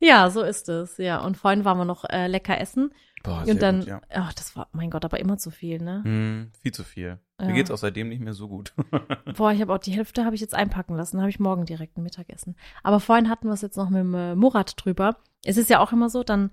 [0.00, 0.96] Ja, so ist es.
[0.98, 2.92] Ja, und vorhin waren wir noch äh, lecker essen.
[3.22, 4.00] Boah, sehr und dann, gut, ja.
[4.14, 6.00] ach, das war, mein Gott, aber immer zu viel, ne?
[6.04, 7.18] Hm, viel zu viel.
[7.38, 7.52] Mir Ja.
[7.54, 8.72] geht's auch seitdem nicht mehr so gut.
[9.36, 11.98] Boah, ich habe auch die Hälfte habe ich jetzt einpacken lassen, habe ich morgen direkt
[11.98, 12.56] ein Mittagessen.
[12.82, 15.16] Aber vorhin hatten wir es jetzt noch mit dem äh, Murat drüber.
[15.44, 16.50] Es ist ja auch immer so, dann,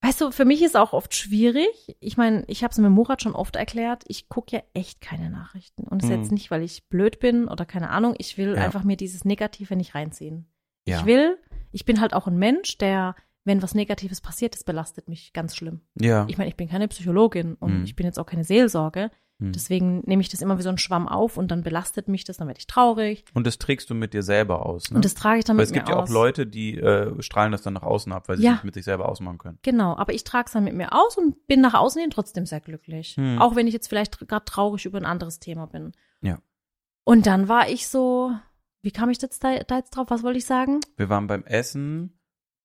[0.00, 1.94] weißt du, für mich ist auch oft schwierig.
[2.00, 4.04] Ich meine, ich habe es mit Murat schon oft erklärt.
[4.08, 5.82] Ich gucke ja echt keine Nachrichten.
[5.84, 6.22] Und es ist Mhm.
[6.22, 8.14] jetzt nicht, weil ich blöd bin oder keine Ahnung.
[8.16, 8.62] Ich will Ja.
[8.64, 10.46] einfach mir dieses Negative nicht reinziehen.
[10.88, 11.00] ja.
[11.00, 11.36] Ich will,
[11.72, 15.56] ich bin halt auch ein Mensch, der, wenn was Negatives passiert, das belastet mich ganz
[15.56, 15.80] schlimm.
[15.98, 16.24] ja.
[16.28, 17.84] Ich meine, ich bin keine Psychologin und Mhm.
[17.84, 19.10] ich bin jetzt auch keine Seelsorge.
[19.40, 19.50] Hm.
[19.52, 22.36] Deswegen nehme ich das immer wie so ein Schwamm auf und dann belastet mich das,
[22.36, 23.24] dann werde ich traurig.
[23.34, 24.90] Und das trägst du mit dir selber aus.
[24.90, 24.96] Ne?
[24.96, 26.10] Und das trage ich dann Weil mit es gibt mir ja auch aus.
[26.10, 28.50] Leute, die äh, strahlen das dann nach außen ab, weil sie Ja.
[28.50, 29.58] es nicht mit sich selber ausmachen können.
[29.62, 32.46] Genau, aber ich trage es dann mit mir aus und bin nach außen hin trotzdem
[32.46, 33.16] sehr glücklich.
[33.16, 33.38] Hm.
[33.40, 35.92] Auch wenn ich jetzt vielleicht gerade traurig über ein anderes Thema bin.
[36.20, 36.38] Ja.
[37.04, 38.30] Und dann war ich so,
[38.82, 40.08] wie kam ich jetzt da, da jetzt drauf?
[40.10, 40.80] Was wollte ich sagen?
[40.96, 42.18] Wir waren beim Essen.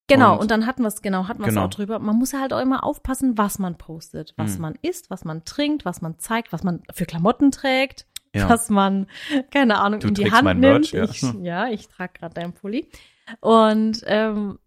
[0.10, 1.66] Genau, Und- und, dann hatten wir es, genau, hatten wir es Genau.
[1.66, 2.00] auch drüber.
[2.00, 4.62] Man muss ja halt auch immer aufpassen, was man postet, was Hm.
[4.62, 8.50] man isst, was man trinkt, was man zeigt, was man für Klamotten trägt, Ja.
[8.50, 9.08] was man,
[9.52, 10.94] keine Ahnung, Du in die Hand mein nimmt.
[10.94, 11.04] Merch, ja.
[11.04, 12.90] Ich, ja, ich trage gerade deinen Pulli.
[13.42, 14.60] Und, ähm,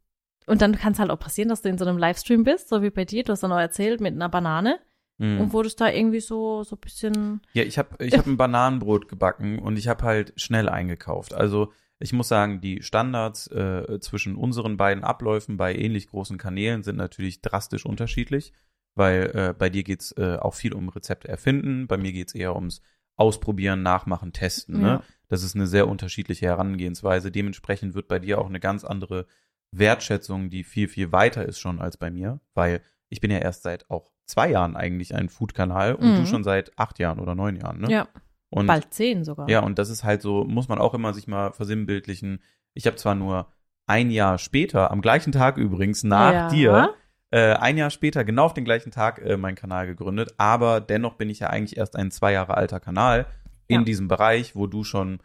[0.47, 2.83] und dann kann es halt auch passieren, dass du in so einem Livestream bist, so
[2.83, 3.23] wie bei dir.
[3.25, 4.79] Du hast dann auch erzählt mit einer Banane
[5.21, 5.39] Hm.
[5.39, 9.07] und wurdest da irgendwie so, so ein bisschen, Ja, ich habe ich hab ein Bananenbrot
[9.07, 11.35] gebacken und ich habe halt schnell eingekauft.
[11.35, 16.83] Also ich muss sagen, die Standards äh, zwischen unseren beiden Abläufen bei ähnlich großen Kanälen
[16.83, 18.55] sind natürlich drastisch unterschiedlich,
[18.95, 22.57] weil äh, bei dir geht's äh, auch viel um Rezepte erfinden, bei mir geht's eher
[22.57, 22.81] ums
[23.17, 24.81] Ausprobieren, Nachmachen, Testen.
[24.81, 24.89] Ne?
[24.89, 25.03] Ja.
[25.29, 27.31] Das ist eine sehr unterschiedliche Herangehensweise.
[27.31, 29.27] Dementsprechend wird bei dir auch eine ganz andere
[29.73, 32.81] Wertschätzung, die viel, viel weiter ist schon als bei mir, weil
[33.11, 36.16] ich bin ja erst seit auch zwei Jahren eigentlich ein Food-Kanal und Mhm.
[36.16, 37.90] du schon seit acht Jahren oder neun Jahren, ne?
[37.90, 38.09] ja,
[38.49, 39.49] Und bald zehn sogar.
[39.49, 42.40] ja, und das ist halt so, muss man auch immer sich mal versinnbildlichen.
[42.75, 43.49] Ich habe zwar nur
[43.87, 46.49] ein Jahr später, am gleichen Tag übrigens, nach Ja.
[46.49, 46.95] dir,
[47.33, 50.35] äh, ein Jahr später, genau auf den gleichen Tag, äh, meinen Kanal gegründet.
[50.38, 53.27] Aber dennoch bin ich ja eigentlich erst ein zwei Jahre alter Kanal
[53.69, 53.85] in Ja.
[53.85, 55.21] diesem Bereich, wo du schon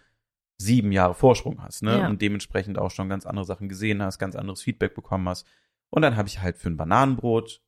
[0.58, 2.00] sieben Jahre Vorsprung hast, ne?
[2.00, 2.08] Ja.
[2.08, 5.46] Und dementsprechend auch schon ganz andere Sachen gesehen hast, ganz anderes Feedback bekommen hast.
[5.90, 7.62] Und dann habe ich halt für ein Bananenbrot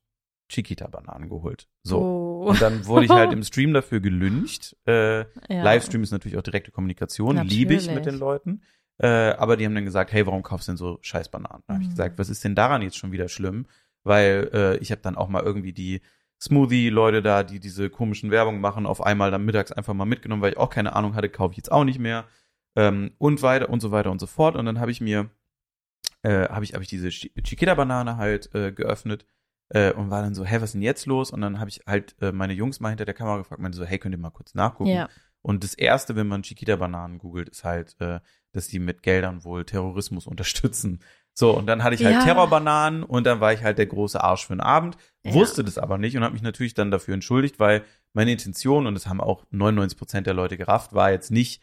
[0.48, 1.68] Chiquita-Bananen geholt.
[1.82, 1.98] So.
[2.00, 2.48] Oh.
[2.50, 4.76] Und dann wurde ich halt im Stream dafür gelüncht.
[4.86, 5.26] Äh, Ja.
[5.62, 8.62] Livestream ist natürlich auch direkte Kommunikation, liebe ich mit den Leuten.
[9.00, 11.62] Äh, aber die haben dann gesagt, hey, warum kaufst du denn so scheiß Bananen?
[11.66, 11.92] Da habe ich Mhm.
[11.92, 13.66] gesagt, was ist denn daran jetzt schon wieder schlimm?
[14.04, 16.00] Weil äh, ich habe dann auch mal irgendwie die
[16.40, 20.52] Smoothie-Leute da, die diese komischen Werbung machen, auf einmal dann mittags einfach mal mitgenommen, weil
[20.52, 22.24] ich auch keine Ahnung hatte, kaufe ich jetzt auch nicht mehr.
[22.76, 24.56] Ähm, und weiter und so weiter und so fort.
[24.56, 25.30] Und dann habe ich mir,
[26.22, 29.26] äh, habe ich, hab ich diese Chi- Chiquita-Banane halt äh, geöffnet
[29.70, 31.30] äh, und war dann so, hey, was ist denn jetzt los?
[31.30, 33.84] Und dann habe ich halt äh, meine Jungs mal hinter der Kamera gefragt, meinte so,
[33.84, 34.90] hey, könnt ihr mal kurz nachgucken?
[34.90, 35.08] Ja.
[35.42, 38.20] Und das erste, wenn man Chiquita-Bananen googelt, ist halt, äh,
[38.52, 41.00] dass die mit Geldern wohl Terrorismus unterstützen.
[41.32, 42.24] So, und dann hatte ich halt Ja.
[42.24, 45.34] Terrorbananen und dann war ich halt der große Arsch für den Abend, Ja.
[45.34, 48.94] wusste das aber nicht und habe mich natürlich dann dafür entschuldigt, weil meine Intention, und
[48.94, 51.62] das haben auch 99 Prozent der Leute gerafft, war jetzt nicht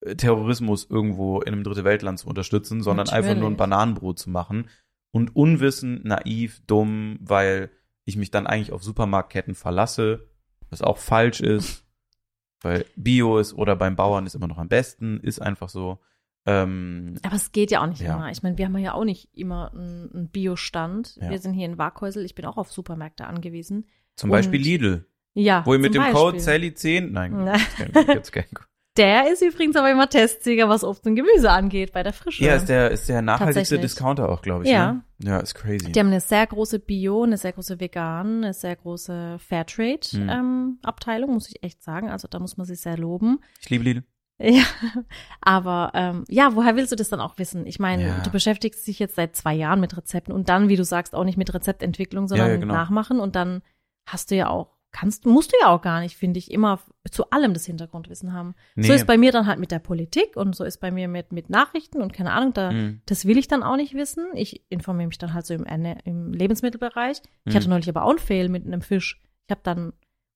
[0.00, 3.58] äh, Terrorismus irgendwo in einem dritte Weltland zu unterstützen, sondern einfach nur ein Natürlich.
[3.58, 4.68] Bananenbrot zu machen.
[5.12, 7.70] Und unwissend, naiv, dumm, weil
[8.04, 10.28] ich mich dann eigentlich auf Supermarktketten verlasse,
[10.70, 11.84] was auch falsch ist,
[12.62, 15.98] weil Bio ist oder beim Bauern ist immer noch am besten, ist einfach so.
[16.46, 18.14] Ähm, Aber es geht ja auch nicht Ja.
[18.16, 18.30] immer.
[18.30, 21.16] Ich meine, wir haben ja auch nicht immer einen, Biostand.
[21.16, 21.30] Ja.
[21.30, 22.24] Wir sind hier in Waghäusel.
[22.24, 23.86] Ich bin auch auf Supermärkte angewiesen.
[24.16, 25.64] zum Beispiel Lidl, Ja.
[25.66, 26.70] wo ihr mit dem Code Beispiel.
[26.70, 28.68] Sally10, nein, gibt's kein- gibt's keinen Code.
[29.00, 32.44] Der ist übrigens aber immer Testsieger, was Obst und Gemüse angeht, bei der Frische.
[32.44, 33.78] Ja, ist der, ist der nachhaltigste.
[33.78, 34.70] Discounter auch, glaube ich.
[34.70, 34.92] Ja.
[34.92, 35.02] Ne?
[35.22, 35.90] Ja, ist crazy.
[35.90, 39.38] Die haben eine sehr große Bio, eine sehr große Vegan, eine sehr große Hm.
[39.38, 42.10] Fairtrade-Abteilung, muss ich echt sagen.
[42.10, 43.40] Also da muss man sich sehr loben.
[43.60, 44.04] Ich liebe Lidl.
[44.42, 44.64] Ja,
[45.42, 47.66] aber ähm, ja, woher willst du das dann auch wissen?
[47.66, 48.20] Ich meine, Ja.
[48.20, 51.24] du beschäftigst dich jetzt seit zwei Jahren mit Rezepten und dann, wie du sagst, auch
[51.24, 52.74] nicht mit Rezeptentwicklung, sondern Ja, ja, mit genau.
[52.74, 53.60] Nachmachen und dann
[54.06, 57.30] hast du ja auch kannst, musst du ja auch gar nicht, finde ich, immer zu
[57.30, 58.54] allem das Hintergrundwissen haben.
[58.74, 58.86] Nee.
[58.88, 61.32] So ist bei mir dann halt mit der Politik und so ist bei mir mit,
[61.32, 63.00] mit Nachrichten und keine Ahnung, da, Mhm.
[63.06, 64.26] das will ich dann auch nicht wissen.
[64.34, 65.64] Ich informiere mich dann halt so im,
[66.04, 67.22] im Lebensmittelbereich.
[67.44, 67.56] Ich Mhm.
[67.56, 69.20] hatte neulich aber auch einen Fail mit einem Fisch.
[69.46, 69.92] Ich habe dann,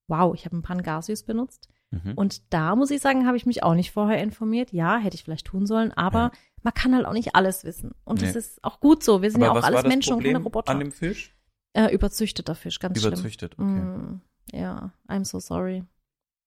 [0.07, 1.67] wow, ich habe einen Pangasius benutzt.
[1.91, 2.13] Mhm.
[2.15, 4.71] Und da muss ich sagen, habe ich mich auch nicht vorher informiert.
[4.71, 6.31] Ja, hätte ich vielleicht tun sollen, aber Ja.
[6.63, 7.91] man kann halt auch nicht alles wissen.
[8.05, 8.39] Und das Nee.
[8.39, 9.21] ist auch gut so.
[9.21, 10.71] Wir sind Aber ja auch alles das Menschen Problem und keine Roboter.
[10.71, 11.33] an dem Fisch?
[11.77, 13.67] äh, überzüchteter Fisch, ganz Überzüchtet, okay.
[13.69, 13.97] schlimm.
[13.97, 15.83] Mm, ja, I'm so sorry.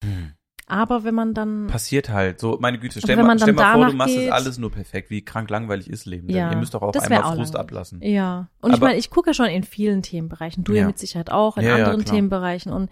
[0.04, 0.32] Hm.
[0.70, 2.40] Aber wenn man dann, Passiert halt.
[2.40, 4.58] So, meine Güte, stell wenn mal, man stell dann mal vor, du machst geht- alles
[4.58, 5.08] nur perfekt.
[5.08, 6.26] Wie krank langweilig ist Leben.
[6.28, 6.36] denn?
[6.36, 7.56] Ja, Ihr müsst doch auch einmal auch Frust langweilig.
[7.56, 8.02] ablassen.
[8.02, 8.48] ja.
[8.60, 10.64] Und ich Aber- meine, ich gucke ja schon in vielen Themenbereichen.
[10.64, 10.86] Du ja, Ja.
[10.86, 12.04] mit Sicherheit auch, in Ja, anderen.
[12.04, 12.70] Themenbereichen.
[12.70, 12.90] Und,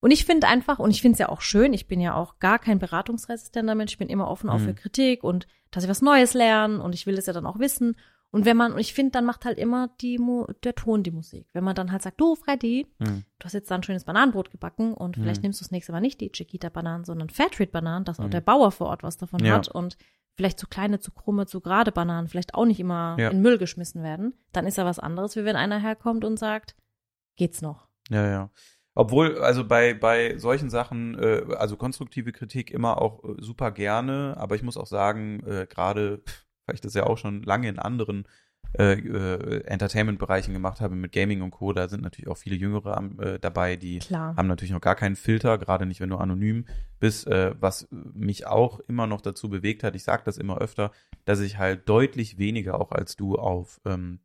[0.00, 2.38] und ich finde einfach, und ich finde es ja auch schön, ich bin ja auch
[2.38, 4.64] gar kein beratungsresistenter Mensch, ich bin immer offen auch Mhm.
[4.64, 7.58] für Kritik und dass ich was Neues lerne und ich will es ja dann auch
[7.58, 7.96] wissen.
[8.32, 10.18] Und wenn man, und ich finde, dann macht halt immer die,
[10.62, 11.48] der Ton die Musik.
[11.52, 13.24] Wenn man dann halt sagt, du, Freddy, Hm.
[13.38, 15.46] du hast jetzt da ein schönes Bananenbrot gebacken und vielleicht Mhm.
[15.46, 18.30] nimmst du das nächste Mal nicht die Chiquita-Bananen, sondern Fairtrade-Bananen, dass auch Mhm.
[18.30, 19.54] der Bauer vor Ort was davon Ja.
[19.56, 19.96] hat und
[20.36, 23.30] vielleicht zu kleine, zu krumme, zu gerade Bananen vielleicht auch nicht immer Ja.
[23.30, 26.76] in Müll geschmissen werden, dann ist ja was anderes, wie wenn einer herkommt und sagt,
[27.36, 27.88] geht's noch.
[28.10, 28.50] Ja, ja.
[28.94, 34.34] Obwohl, also bei, bei solchen Sachen, äh, also konstruktive Kritik immer auch äh, super gerne,
[34.36, 36.22] aber ich muss auch sagen, äh, gerade,
[36.70, 38.24] weil ich das ja auch schon lange in anderen
[38.78, 42.96] äh, äh, Entertainment-Bereichen gemacht habe, mit Gaming und Co., da sind natürlich auch viele Jüngere
[42.96, 44.36] am, äh, dabei, die Klar.
[44.36, 46.66] haben natürlich noch gar keinen Filter, gerade nicht, wenn du anonym
[47.00, 50.92] bist, äh, was mich auch immer noch dazu bewegt hat, ich sage das immer öfter,
[51.24, 54.20] dass ich halt deutlich weniger auch als du auf ähm,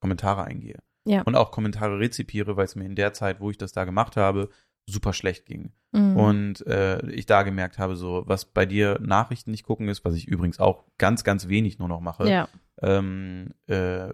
[0.00, 0.80] Kommentare eingehe.
[1.04, 1.22] Ja.
[1.22, 4.16] Und auch Kommentare rezipiere, weil es mir in der Zeit, wo ich das da gemacht
[4.16, 4.48] habe,
[4.86, 5.72] super schlecht ging.
[5.92, 6.16] Mhm.
[6.16, 10.14] Und äh, ich da gemerkt habe, so, was bei dir Nachrichten nicht gucken ist, was
[10.14, 12.48] ich übrigens auch ganz, ganz wenig nur noch mache, ja.
[12.80, 14.10] ähm, äh,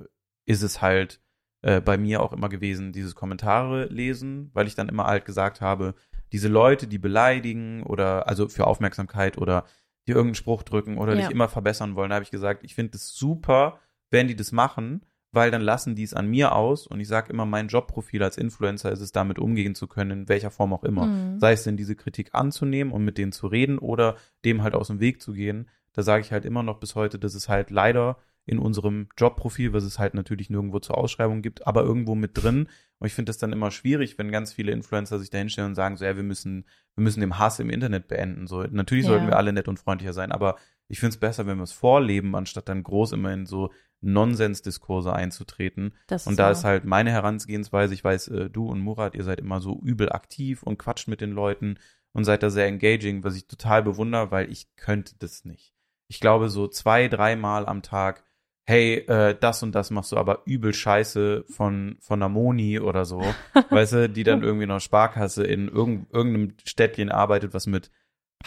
[0.46, 1.20] ist es halt
[1.60, 5.60] äh, bei mir auch immer gewesen, dieses Kommentare lesen, weil ich dann immer halt gesagt
[5.60, 5.94] habe,
[6.32, 9.66] diese Leute, die beleidigen oder also für Aufmerksamkeit oder
[10.06, 11.20] die irgendeinen Spruch drücken oder Ja.
[11.20, 13.78] dich immer verbessern wollen, da habe ich gesagt, ich finde es super,
[14.10, 17.32] wenn die das machen, weil dann lassen die es an mir aus und ich sage
[17.32, 20.84] immer, mein Jobprofil als Influencer ist es, damit umgehen zu können, in welcher Form auch
[20.84, 21.06] immer.
[21.06, 21.40] Mhm.
[21.40, 24.88] Sei es denn, diese Kritik anzunehmen und mit denen zu reden oder dem halt aus
[24.88, 25.68] dem Weg zu gehen.
[25.94, 29.72] Da sage ich halt immer noch bis heute, dass es halt leider in unserem Jobprofil,
[29.72, 32.66] was es halt natürlich nirgendwo zur Ausschreibung gibt, aber irgendwo mit drin.
[32.98, 35.96] Und ich finde das dann immer schwierig, wenn ganz viele Influencer sich dahinstellen und sagen
[35.96, 36.64] so, ja, wir müssen,
[36.96, 38.46] wir müssen den Hass im Internet beenden.
[38.48, 39.10] So, natürlich Ja.
[39.12, 40.56] sollten wir alle nett und freundlicher sein, aber
[40.88, 43.70] ich finde es besser, wenn wir es vorleben, anstatt dann groß immer in so
[44.02, 45.94] Nonsensdiskurse einzutreten.
[46.06, 49.40] Das Und da ist halt meine Herangehensweise, ich weiß, äh, du und Murat, ihr seid
[49.40, 51.78] immer so übel aktiv und quatscht mit den Leuten
[52.12, 55.72] und seid da sehr engaging, was ich total bewundere, weil ich könnte das nicht.
[56.08, 58.24] Ich glaube, so zwei, dreimal am Tag,
[58.64, 63.04] hey, äh, das und das machst du aber übel scheiße von, von der Moni oder
[63.04, 63.22] so,
[63.70, 67.90] weißt du, die dann irgendwie noch Sparkasse in irgend, irgendeinem Städtchen arbeitet, was mit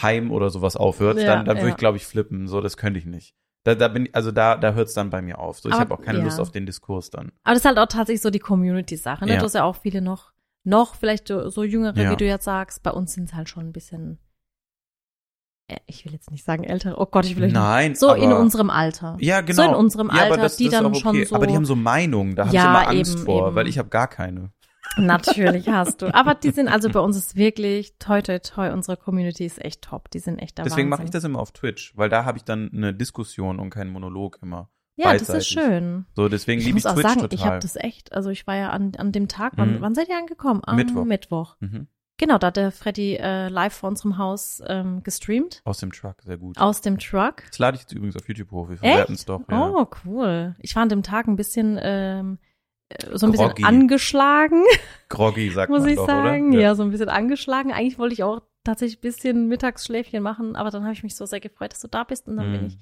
[0.02, 1.74] Heim oder sowas aufhört, Ja, dann, dann würde ja.
[1.74, 2.48] ich, glaube ich, flippen.
[2.48, 3.34] So, das könnte ich nicht.
[3.66, 5.60] Da, da bin ich, also da, da hört es dann bei mir auf.
[5.60, 6.26] So, ich habe auch keine ja.
[6.26, 7.32] Lust auf den Diskurs dann.
[7.44, 9.26] Aber das ist halt auch tatsächlich so die Community-Sache.
[9.26, 9.34] Ne?
[9.34, 9.40] Ja.
[9.40, 12.12] Du hast ja auch viele noch, noch vielleicht so jüngere, Ja.
[12.12, 12.84] wie du jetzt sagst.
[12.84, 14.20] Bei uns sind es halt schon ein bisschen,
[15.68, 18.12] äh, ich will jetzt nicht sagen ältere, oh Gott, ich will euch Nein, nicht, so
[18.12, 19.18] aber, in unserem Alter.
[19.20, 19.64] Ja, genau.
[19.64, 21.26] So in unserem ja, aber Alter, das, die das dann auch schon okay.
[21.26, 21.36] so.
[21.36, 23.56] Aber die haben so Meinungen, da habe ich immer Angst eben, vor, eben.
[23.56, 24.52] weil ich habe gar keine.
[24.98, 26.14] Natürlich hast du.
[26.14, 29.82] Aber die sind, also bei uns ist wirklich, toi, toi, toi, unsere Community ist echt
[29.82, 30.10] top.
[30.12, 32.44] Die sind echt der Deswegen mache ich das immer auf Twitch, weil da habe ich
[32.44, 34.70] dann eine Diskussion und keinen Monolog immer.
[34.98, 36.06] Ja, das ist schön.
[36.16, 37.36] So, deswegen Ich liebe ich auch Twitch sagen, total.
[37.38, 39.82] ich habe das echt, also ich war ja an, an dem Tag, wann, Mhm.
[39.82, 40.62] wann seid ihr angekommen?
[40.64, 41.04] Am Mittwoch.
[41.04, 41.56] Mittwoch.
[41.60, 41.88] mhm.
[42.18, 46.22] Genau, da hat der Freddy äh, live vor unserem Haus ähm, gestreamt, Aus dem Truck,
[46.24, 46.58] sehr gut.
[46.58, 47.44] aus dem Truck.
[47.50, 48.70] Das lade ich jetzt übrigens auf YouTube hoch.
[48.70, 49.42] Wir verwerten es doch.
[49.52, 49.70] Ja.
[49.70, 50.56] Oh, cool.
[50.60, 52.46] Ich war an dem Tag ein bisschen, ähm, äh,
[53.14, 53.64] so ein bisschen Groggy.
[53.64, 54.64] angeschlagen,
[55.10, 56.54] Groggy sagt muss man ich doch, sagen.
[56.54, 56.62] oder?
[56.62, 56.76] Ja.
[56.76, 57.72] so ein bisschen angeschlagen.
[57.72, 61.26] Eigentlich wollte ich auch tatsächlich ein bisschen Mittagsschläfchen machen, aber dann habe ich mich so
[61.26, 62.68] sehr gefreut, dass du da bist und dann bin Mhm.
[62.68, 62.78] ich,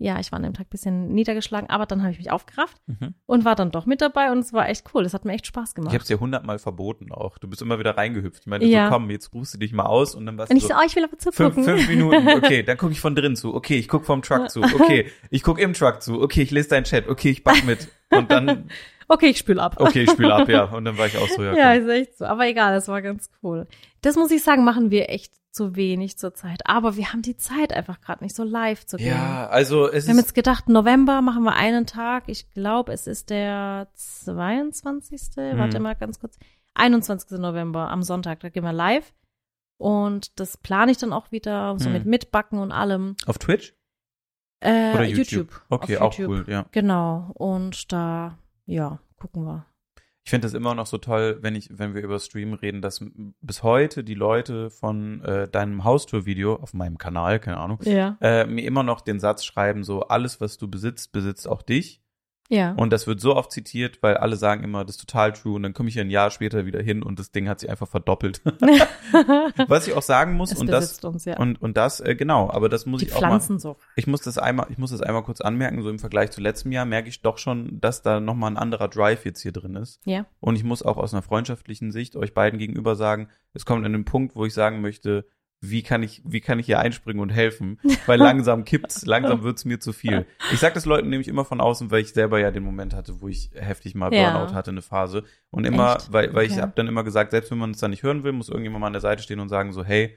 [0.00, 2.76] ja, ich war an dem Tag ein bisschen niedergeschlagen, aber dann habe ich mich aufgerafft
[2.86, 3.14] Mhm.
[3.26, 5.04] und war dann doch mit dabei und es war echt cool.
[5.04, 5.90] Es hat mir echt Spaß gemacht.
[5.90, 7.36] Ich habe es dir hundertmal verboten auch.
[7.38, 8.42] Du bist immer wieder reingehüpft.
[8.42, 8.86] Ich meine, Ja.
[8.86, 10.74] so komm, jetzt rufst du dich mal aus und dann warst und du ich so,
[10.74, 11.64] so, oh, ich will aber Fünf, zugucken.
[11.64, 13.54] fünf Minuten, okay, dann gucke ich von drin zu.
[13.54, 14.62] Okay, ich guck vom Truck zu.
[14.62, 16.22] Okay, ich guck im Truck zu.
[16.22, 17.08] Okay, ich lese deinen Chat.
[17.08, 17.88] Okay, ich back mit.
[18.10, 18.70] Und dann,
[19.08, 19.76] Okay, ich spül ab.
[19.80, 20.64] okay, ich spiele ab, ja.
[20.72, 21.54] Und dann war ich auch so, ja.
[21.56, 22.26] Ja, ist echt so.
[22.26, 23.66] Aber egal, das war ganz cool.
[24.02, 26.60] Das muss ich sagen, machen wir echt zu wenig zur Zeit.
[26.66, 29.08] Aber wir haben die Zeit einfach gerade nicht so live zu gehen.
[29.08, 32.24] Ja, also es Wir haben jetzt gedacht, November machen wir einen Tag.
[32.26, 35.20] Ich glaube, es ist der 22.
[35.36, 35.58] Mhm.
[35.58, 36.38] Warte mal ganz kurz.
[36.74, 37.38] 21.
[37.38, 39.12] November am Sonntag, da gehen wir live.
[39.80, 41.92] Und das plane ich dann auch wieder, so Mhm.
[41.94, 43.16] mit Mitbacken und allem.
[43.26, 43.74] auf Twitch
[44.60, 45.30] Äh, oder YouTube.
[45.30, 45.62] YouTube?
[45.70, 46.46] Okay, Auf auch YouTube.
[46.48, 46.66] cool, ja.
[46.72, 47.30] Genau.
[47.34, 49.66] Und da, ja, gucken wir.
[50.24, 53.02] Ich finde das immer noch so toll, wenn ich, wenn wir über Stream reden, dass
[53.40, 58.18] bis heute die Leute von äh, deinem Haustour-Video auf meinem Kanal, keine Ahnung, Ja.
[58.20, 62.02] äh, mir immer noch den Satz schreiben, so alles, was du besitzt, besitzt auch dich.
[62.48, 62.72] Ja.
[62.72, 65.54] Und das wird so oft zitiert, weil alle sagen immer, das ist total true.
[65.54, 67.88] Und dann komme ich ein Jahr später wieder hin und das Ding hat sich einfach
[67.88, 68.40] verdoppelt.
[69.68, 71.38] Was ich auch sagen muss, es und das, uns, ja.
[71.38, 73.80] und, und das, äh, genau, aber das muss die ich auch mal, Pflanzensucht.
[73.96, 76.72] ich muss das einmal, ich muss das einmal kurz anmerken, so im Vergleich zu letztem
[76.72, 80.00] Jahr merke ich doch schon, dass da nochmal ein anderer Drive jetzt hier drin ist.
[80.04, 80.26] Ja.
[80.40, 83.92] Und ich muss auch aus einer freundschaftlichen Sicht euch beiden gegenüber sagen, es kommt an
[83.92, 85.26] den Punkt, wo ich sagen möchte,
[85.60, 87.80] wie kann ich, wie kann ich hier einspringen und helfen?
[88.06, 90.26] Weil langsam kippt's, langsam wird's mir zu viel.
[90.52, 93.20] Ich sag das Leuten nämlich immer von außen, weil ich selber ja den Moment hatte,
[93.20, 94.30] wo ich heftig mal Ja.
[94.30, 95.24] Burnout hatte, eine Phase.
[95.50, 96.12] Und immer, Echt?
[96.12, 96.62] weil, weil ich Okay.
[96.62, 98.86] habe dann immer gesagt, selbst wenn man es dann nicht hören will, muss irgendjemand mal
[98.86, 100.16] an der Seite stehen und sagen so, hey,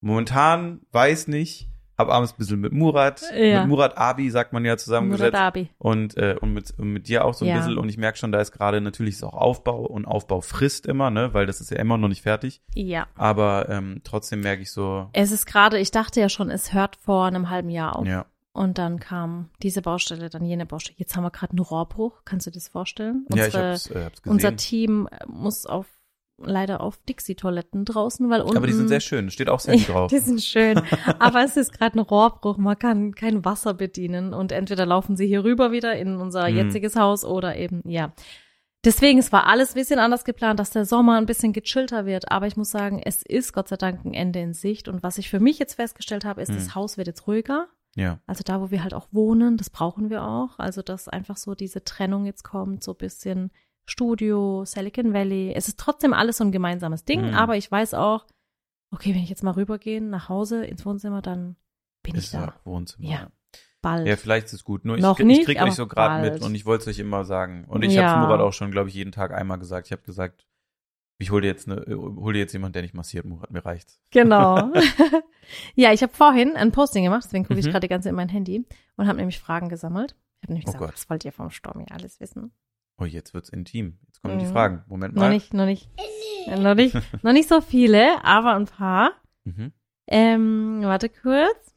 [0.00, 3.60] momentan weiß nicht, hab abends ein bisschen mit Murat, Ja.
[3.60, 5.70] mit Murat Abi, sagt man ja zusammengesetzt Muradabi.
[5.78, 7.56] und, äh, und, mit, mit dir auch so ein Ja.
[7.58, 7.78] bisschen.
[7.78, 11.10] Und ich merke schon, da ist gerade natürlich ist auch Aufbau und Aufbau frisst immer,
[11.10, 12.60] ne, weil das ist ja immer noch nicht fertig.
[12.74, 13.06] Ja.
[13.16, 16.96] Aber ähm, trotzdem merke ich so, Es ist gerade, ich dachte ja schon, es hört
[16.96, 18.06] vor einem halben Jahr auf.
[18.06, 20.96] ja, Und dann kam diese Baustelle, dann jene Baustelle.
[20.98, 22.22] Jetzt haben wir gerade einen Rohrbruch.
[22.24, 23.26] Kannst du dir das vorstellen?
[23.34, 24.32] ja, ich Unsere- hab's, äh, hab's gesehen.
[24.32, 25.86] Unser Team muss auf
[26.38, 28.56] leider auf Dixie-Toiletten draußen, weil unten.
[28.56, 30.10] Aber die sind sehr schön, steht auch Sandy drauf.
[30.10, 30.80] Die sind schön.
[31.18, 32.56] Aber es ist gerade ein Rohrbruch.
[32.56, 34.34] Man kann kein Wasser bedienen.
[34.34, 36.56] Und entweder laufen sie hier rüber wieder in unser Mhm.
[36.56, 38.12] jetziges Haus oder eben, ja.
[38.84, 42.30] Deswegen, es war alles ein bisschen anders geplant, dass der Sommer ein bisschen gechillter wird.
[42.30, 44.88] Aber ich muss sagen, es ist Gott sei Dank ein Ende in Sicht.
[44.88, 46.56] Und was ich für mich jetzt festgestellt habe, ist, Mhm.
[46.56, 47.68] das Haus wird jetzt ruhiger.
[47.96, 50.58] Ja, Also da, wo wir halt auch wohnen, das brauchen wir auch.
[50.58, 53.52] Also dass einfach so diese Trennung jetzt kommt, so ein bisschen
[53.86, 55.52] Studio, Silicon Valley.
[55.54, 57.34] Es ist trotzdem alles so ein gemeinsames Ding, Mhm.
[57.34, 58.26] aber ich weiß auch,
[58.90, 61.56] okay, wenn ich jetzt mal rübergehe nach Hause ins Wohnzimmer, dann
[62.02, 63.08] bin ich ist da ja Wohnzimmer.
[63.08, 63.28] Ja.
[63.82, 64.06] bald.
[64.06, 64.84] Ja, vielleicht ist es gut.
[64.86, 66.98] Nur ich, Noch ich nicht, krieg euch so gerade mit und ich wollte es euch
[66.98, 67.64] immer sagen.
[67.66, 68.08] Und ich Ja.
[68.10, 69.86] habe Murat auch schon, glaube ich, jeden Tag einmal gesagt.
[69.88, 70.46] Ich habe gesagt,
[71.18, 73.64] ich hole dir jetzt eine, äh, hol dir jetzt jemand, der nicht massiert, Murat, mir
[73.64, 74.00] reicht's.
[74.10, 74.72] Genau.
[75.74, 77.70] ja, ich habe vorhin ein Posting gemacht, deswegen gucke ich Mhm.
[77.70, 78.66] gerade die ganze Zeit in mein Handy
[78.96, 80.16] und habe nämlich Fragen gesammelt.
[80.40, 80.94] Ich habe nämlich Oh gesagt, Gott.
[80.94, 82.52] was wollt ihr vom Stormy alles wissen?
[82.98, 83.98] Oh, jetzt wird's intim.
[84.06, 84.52] Jetzt kommen die Mhm.
[84.52, 84.84] Fragen.
[84.86, 85.30] Moment Noch mal.
[85.30, 85.90] nicht, noch nicht,
[86.46, 89.10] äh, noch nicht, noch nicht so viele, aber ein paar.
[89.44, 89.72] Mhm.
[90.06, 91.74] Ähm, warte kurz.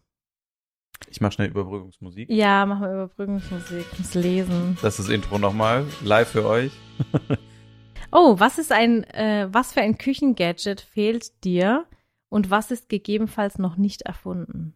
[1.09, 2.29] Ich mache schnell Überbrückungsmusik.
[2.29, 3.85] Ja, machen wir Überbrückungsmusik.
[3.93, 4.77] Ich muss lesen.
[4.81, 6.71] Das ist das Intro nochmal, live für euch.
[8.09, 11.85] Oh, was ist ein, äh, was für ein Küchengadget fehlt dir
[12.29, 14.73] und was ist gegebenenfalls noch nicht erfunden?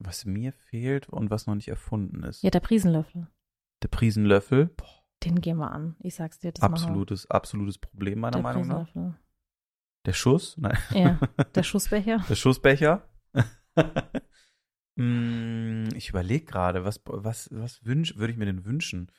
[0.00, 2.42] Was mir fehlt und was noch nicht erfunden ist.
[2.42, 3.28] Ja, der Prisenlöffel.
[3.82, 4.66] Der Prisenlöffel.
[4.76, 5.96] Boah, Den gehen wir an.
[6.00, 8.88] Ich sag's dir, das absolutes, absolutes Problem meiner Der Meinung nach.
[10.06, 10.56] Der Schuss?
[10.58, 10.76] Nein.
[10.90, 11.18] Ja,
[11.54, 12.24] der Schussbecher.
[12.28, 13.08] Der Schussbecher.
[14.94, 19.10] Mm, ich überlege gerade, was, was, was wünsch, würde ich mir denn wünschen?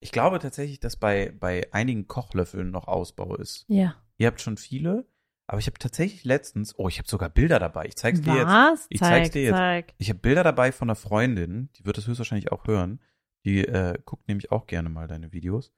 [0.00, 3.66] Ich glaube tatsächlich, dass bei, bei einigen Kochlöffeln noch Ausbau ist.
[3.68, 3.96] Ja.
[4.16, 5.06] Ihr habt schon viele,
[5.46, 7.86] aber ich habe tatsächlich letztens, oh, ich habe sogar Bilder dabei.
[7.86, 8.46] Ich zeig's dir jetzt.
[8.46, 8.86] Was?
[8.88, 9.54] Ich zeig, zeig's dir jetzt.
[9.54, 9.94] zeig.
[9.98, 13.00] Ich habe Bilder dabei von einer Freundin, die wird das höchstwahrscheinlich auch hören.
[13.46, 15.72] Die äh, guckt nämlich auch gerne mal deine Videos.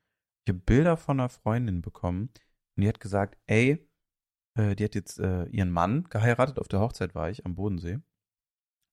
[0.44, 2.30] Ich habe Bilder von einer Freundin bekommen
[2.76, 3.86] und die hat gesagt, ey,
[4.54, 7.98] äh, die hat jetzt äh, ihren Mann geheiratet, auf der Hochzeit war ich am Bodensee.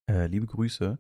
[0.10, 1.00] Äh, liebe Grüße.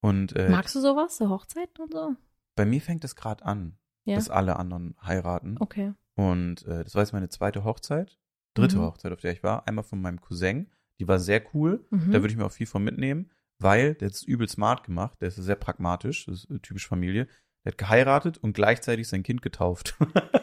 [0.00, 2.16] Und äh, Magst du sowas, so Hochzeiten und so?
[2.56, 4.16] bei mir fängt es gerade an, Ja.
[4.16, 5.56] dass alle anderen heiraten.
[5.60, 5.94] Okay.
[6.16, 8.18] Und äh, das war jetzt meine zweite Hochzeit,
[8.54, 8.82] dritte Mhm.
[8.82, 9.66] Hochzeit, auf der ich war.
[9.68, 11.86] Einmal von meinem Cousin, die war sehr cool.
[11.90, 12.10] Mhm.
[12.10, 13.30] Da würde ich mir auch viel von mitnehmen,
[13.62, 17.26] weil der ist übel smart gemacht, der ist sehr pragmatisch, das ist äh, typisch Familie.
[17.64, 19.96] Der hat geheiratet und gleichzeitig sein Kind getauft.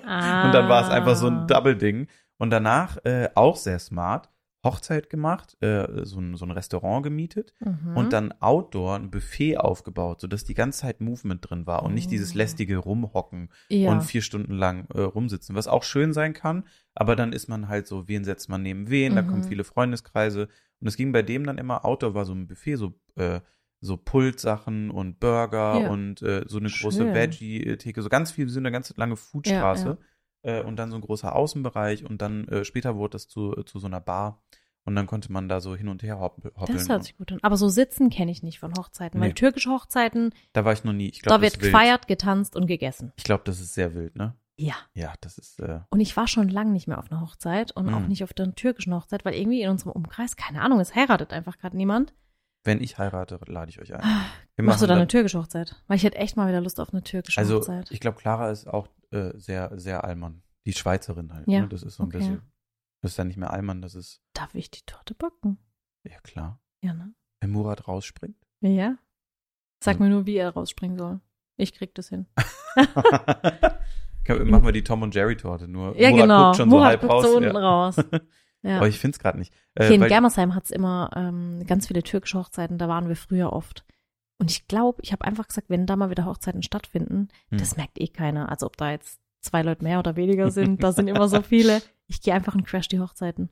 [0.06, 0.46] ah.
[0.46, 2.08] Und dann war es einfach so ein Double-Ding.
[2.38, 4.30] Und danach äh, auch sehr smart,
[4.64, 7.96] Hochzeit gemacht, äh, so, ein, so ein Restaurant gemietet Mhm.
[7.96, 12.12] und dann Outdoor ein Buffet aufgebaut, sodass die ganze Zeit Movement drin war und nicht
[12.12, 12.38] dieses Oh.
[12.38, 13.90] lästige Rumhocken ja.
[13.90, 17.70] und vier Stunden lang äh, rumsitzen, was auch schön sein kann, aber dann ist man
[17.70, 19.48] halt so, wen setzt man neben wen, da kommen Mhm.
[19.48, 20.50] viele Freundeskreise
[20.82, 23.40] und es ging bei dem dann immer, Outdoor war so ein Buffet, so, äh,
[23.82, 25.90] so Pultsachen und Burger Ja.
[25.90, 27.14] und äh, so eine große.
[27.14, 29.98] Veggie-Theke, so ganz viel, so eine ganz lange Foodstraße
[30.42, 33.66] Äh, und dann so ein großer Außenbereich und dann äh, später wurde das zu, äh,
[33.66, 34.42] zu so einer Bar
[34.86, 36.78] und dann konnte man da so hin und her hopp- hoppeln.
[36.78, 37.40] Das hört sich gut an.
[37.42, 39.34] Aber so sitzen kenne ich nicht von Hochzeiten, weil Nee.
[39.34, 41.10] türkische Hochzeiten, da war ich noch nie.
[41.10, 43.12] Ich glaube, da wird gefeiert, getanzt und gegessen.
[43.18, 44.34] Ich glaube, das ist sehr wild, ne?
[44.58, 44.76] Ja.
[44.94, 47.94] Ja, das ist, äh, Und ich war schon lange nicht mehr auf einer Hochzeit und
[47.94, 48.08] auch Mhm.
[48.08, 51.58] nicht auf der türkischen Hochzeit, weil irgendwie in unserem Umkreis, keine Ahnung, es heiratet einfach
[51.58, 52.14] gerade niemand.
[52.66, 54.02] wenn ich heirate, lade ich euch ein.
[54.56, 55.82] Wir Machst du da dann- eine türkische Hochzeit?
[55.88, 57.90] Weil ich hätte echt mal wieder Lust auf eine türkische Also Hochzeit.
[57.90, 60.44] ich glaube, Clara ist auch äh, sehr, sehr Allmann.
[60.66, 61.48] Die Schweizerin halt.
[61.48, 61.68] Ja, Ne?
[61.68, 62.18] Das ist so ein okay.
[62.20, 62.42] bisschen.
[63.02, 65.58] Das ist dann nicht mehr Allmann, das ist, Darf ich die Torte backen?
[66.04, 66.62] ja klar.
[66.84, 67.14] Ja, ne?
[67.42, 68.38] Wenn Murat rausspringt.
[68.62, 68.98] Ja.
[69.84, 70.06] Sag Mhm.
[70.06, 71.22] mir nur, wie er rausspringen soll.
[71.58, 72.26] Ich krieg das hin.
[74.28, 75.98] Machen wir die Tom und Jerry Torte nur.
[75.98, 76.46] Ja, Murat genau.
[76.46, 77.24] guckt schon so Murat halb guckt raus.
[77.26, 77.60] so unten ja.
[77.60, 77.96] raus.
[78.62, 78.76] Ja.
[78.76, 79.54] Aber ich find's gerade nicht.
[79.76, 83.54] Äh, Hier in Germersheim hat's immer ähm, ganz viele türkische Hochzeiten, da waren wir früher
[83.54, 83.86] oft.
[84.40, 87.58] Und ich glaube, ich habe einfach gesagt, wenn da mal wieder Hochzeiten stattfinden, Hm.
[87.60, 88.50] das merkt eh keiner.
[88.50, 91.82] Also ob da jetzt zwei Leute mehr oder weniger sind, da sind immer so viele.
[92.08, 93.50] Ich gehe einfach und crash die Hochzeiten.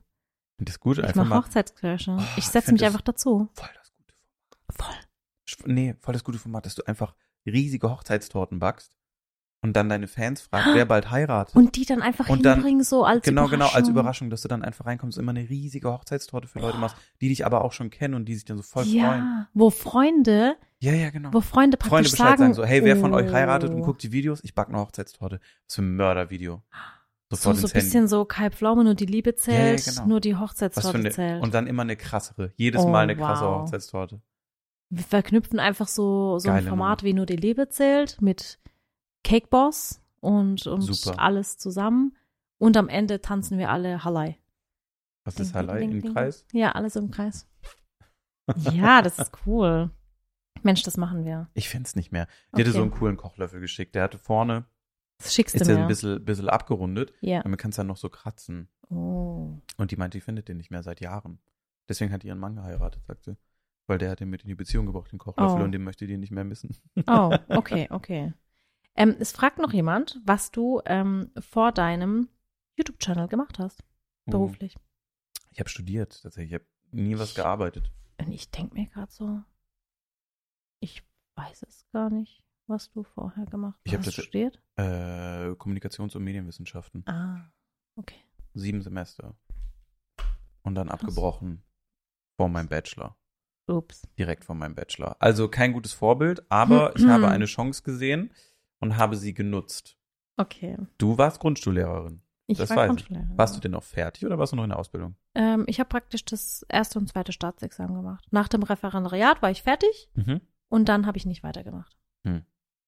[0.59, 2.17] Das gut, Ich einfach mache mal Hochzeitscrasher.
[2.19, 3.49] Oh, ich ich setze mich einfach dazu.
[3.53, 4.13] voll das gute
[4.71, 4.95] Voll.
[5.47, 7.15] Sch- Nee, voll das gute Format, dass du einfach
[7.45, 8.96] riesige Hochzeitstorten backst
[9.67, 11.55] und dann deine Fans fragst, wer bald heiratet.
[11.55, 13.59] Und die dann einfach Und dann- hinbringen, so als genau, Überraschung.
[13.59, 16.95] genau, als Überraschung, dass du dann einfach reinkommst, immer eine riesige Hochzeitstorte für Leute machst,
[17.21, 19.47] die dich aber auch schon kennen und die sich dann so voll ja, freuen.
[19.53, 21.33] wo Freunde, Ja, ja, genau.
[21.33, 23.33] wo Freunde praktisch Freunde Bescheid sagen, sagen, so, hey, wer von euch oh.
[23.33, 24.39] heiratet und guckt die Videos?
[24.43, 25.39] Ich back eine Hochzeitstorte.
[25.67, 26.61] Was für ein Mördervideo.
[27.29, 27.85] so, Sofort so ein ins Handy.
[27.85, 30.07] bisschen so Kai Pflaume, nur die Liebe zählt, Ja, ja, genau.
[30.07, 31.43] nur die Hochzeitstorte eine, zählt.
[31.43, 32.53] und dann immer eine krassere.
[32.55, 33.61] Jedes Oh, Mal eine krasse wow.
[33.63, 34.21] Hochzeitstorte.
[34.89, 38.57] Wir verknüpfen einfach so, so ein Format wie nur die Liebe zählt mit
[39.27, 41.19] Cake Boss und, und Super.
[41.19, 42.15] alles zusammen.
[42.59, 44.37] Und am Ende tanzen wir alle Hallei.
[45.25, 46.13] Was Ding, ist Highlight ding, im ding.
[46.13, 46.45] Kreis?
[46.53, 47.47] Ja, alles im Kreis.
[48.71, 49.91] ja, das ist cool.
[50.63, 51.49] Mensch, das machen wir.
[51.53, 52.27] Ich find's nicht mehr.
[52.55, 52.77] Die hatte Okay.
[52.77, 53.93] so einen coolen Kochlöffel geschickt.
[53.95, 54.65] Der hatte vorne,
[55.19, 55.81] Das schickst ist du mir.
[55.81, 57.13] ein bisschen, bisschen abgerundet.
[57.21, 57.43] ja.
[57.43, 58.69] Damit kannst du dann noch so kratzen.
[58.89, 59.61] Oh.
[59.77, 61.39] Und die meinte, die findet den nicht mehr seit Jahren.
[61.89, 63.37] Deswegen hat die ihren Mann geheiratet, sagt sie.
[63.85, 65.63] Weil der hat den mit in die Beziehung gebracht, den Kochlöffel, Oh.
[65.63, 66.75] und den möchte die nicht mehr missen.
[67.07, 68.33] Oh, okay, okay.
[68.97, 72.29] Ähm, es fragt noch jemand, was du ähm, vor deinem
[72.77, 73.83] YouTube-Channel gemacht hast,
[74.25, 74.75] beruflich.
[75.51, 76.51] Ich habe studiert, tatsächlich.
[76.51, 77.91] Ich habe nie was gearbeitet.
[78.19, 79.41] Und ich denke mir gerade so,
[80.79, 81.03] ich
[81.35, 83.85] weiß es gar nicht, was du vorher gemacht hast.
[83.85, 84.61] Ich hast du das- studiert?
[84.75, 87.03] Äh, Kommunikations- und Medienwissenschaften.
[87.07, 87.51] Ah,
[87.95, 88.19] okay.
[88.53, 89.35] Sieben Semester.
[90.63, 91.63] Und dann abgebrochen
[92.35, 93.15] vor meinem Bachelor.
[93.67, 94.07] Ups.
[94.17, 95.15] Direkt vor meinem Bachelor.
[95.19, 98.31] Also kein gutes Vorbild, aber ich habe eine Chance gesehen
[98.79, 99.97] und habe sie genutzt.
[100.37, 100.77] Okay.
[100.97, 102.21] Du warst Grundschullehrerin.
[102.49, 102.87] Ich Das war weiß ich.
[102.89, 103.37] Grundschullehrerin.
[103.37, 105.15] Warst du denn noch fertig oder warst du noch in der Ausbildung?
[105.35, 108.25] Ähm, ich habe praktisch das erste und zweite Staatsexamen gemacht.
[108.31, 110.41] Nach dem Referendariat war ich fertig Mhm.
[110.69, 111.97] und dann habe ich nicht weitergemacht.
[112.23, 112.43] Hm.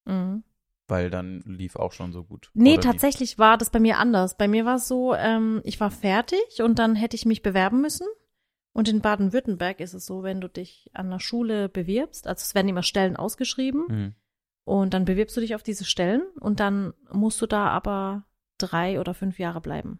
[0.06, 0.44] Mhm.
[0.88, 2.50] Weil dann lief auch schon so gut.
[2.54, 4.38] Nee, Oder lief- tatsächlich war das bei mir anders.
[4.38, 7.82] Bei mir war es so, ähm, ich war fertig und dann hätte ich mich bewerben
[7.82, 8.08] müssen.
[8.74, 12.56] Und in Baden-Württemberg ist es so, wenn du dich an der Schule bewirbst, also es
[12.56, 14.16] werden immer Stellen ausgeschrieben Hm.
[14.70, 18.26] Und dann bewirbst du dich auf diese Stellen und dann musst du da aber
[18.60, 20.00] drei oder fünf Jahre bleiben.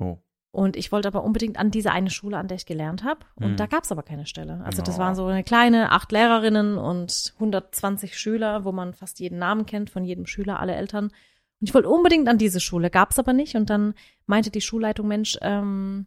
[0.00, 0.18] Oh.
[0.50, 3.20] Und ich wollte aber unbedingt an diese eine Schule, an der ich gelernt habe.
[3.36, 3.56] Und Hm.
[3.56, 4.60] da gab es aber keine Stelle.
[4.64, 9.38] Also das waren so eine kleine, acht Lehrerinnen und 120 Schüler, wo man fast jeden
[9.38, 11.04] Namen kennt von jedem Schüler, alle Eltern.
[11.60, 13.54] Und ich wollte unbedingt an diese Schule, gab es aber nicht.
[13.54, 13.94] Und dann
[14.26, 16.06] meinte die Schulleitung, Mensch, ähm,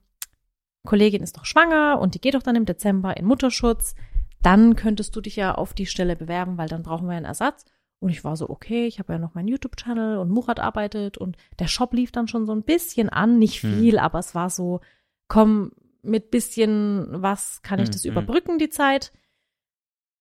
[0.86, 3.96] Kollegin ist doch schwanger und die geht doch dann im Dezember in Mutterschutz.
[4.42, 7.64] Dann könntest du dich ja auf die Stelle bewerben, weil dann brauchen wir einen Ersatz.
[8.02, 11.38] Und ich war so, okay, ich habe ja noch meinen YouTube-Channel und Murat arbeitet und
[11.60, 13.78] der Shop lief dann schon so ein bisschen an, nicht Hm.
[13.78, 14.82] viel, aber es war so,
[15.28, 15.72] komm,
[16.02, 18.12] mit bisschen was kann ich Hm, das hm.
[18.12, 19.14] überbrücken, die Zeit.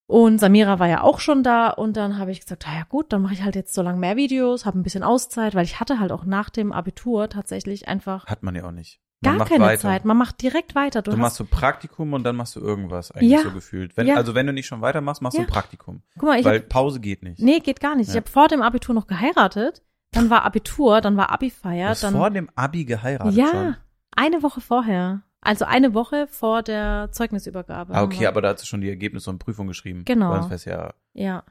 [0.06, 3.12] Und Samira war ja auch schon da und dann habe ich gesagt, ah ja gut,
[3.12, 5.80] dann mache ich halt jetzt so lange mehr Videos, habe ein bisschen Auszeit, weil ich
[5.80, 9.00] hatte halt auch nach dem Abitur tatsächlich einfach Hat man ja auch nicht.
[9.22, 9.82] Man gar keine weiter.
[9.82, 10.04] Zeit.
[10.04, 11.02] Man macht direkt weiter.
[11.02, 13.40] Du, Du, machst so Praktikum und dann machst du irgendwas eigentlich Ja.
[13.42, 13.96] so gefühlt.
[13.96, 14.16] Wenn, Ja.
[14.16, 15.46] Also wenn du nicht schon weitermachst, machst du Ja.
[15.46, 16.02] ein Praktikum.
[16.14, 17.38] guck mal, ich weil hab, Pause geht nicht.
[17.40, 18.08] nee, geht gar nicht.
[18.08, 22.14] Ich habe vor dem Abitur noch geheiratet, dann war Abitur, dann war du Abi-Feier, dann
[22.14, 23.76] vor dem Abi geheiratet ja, schon.
[24.16, 25.22] eine Woche vorher.
[25.42, 27.94] Also eine Woche vor der Zeugnisübergabe.
[27.94, 30.04] Ah, okay, aber da hast du schon die Ergebnisse und Prüfung geschrieben.
[30.04, 30.30] Genau.
[30.30, 31.44] Weil wär's ja, Ja.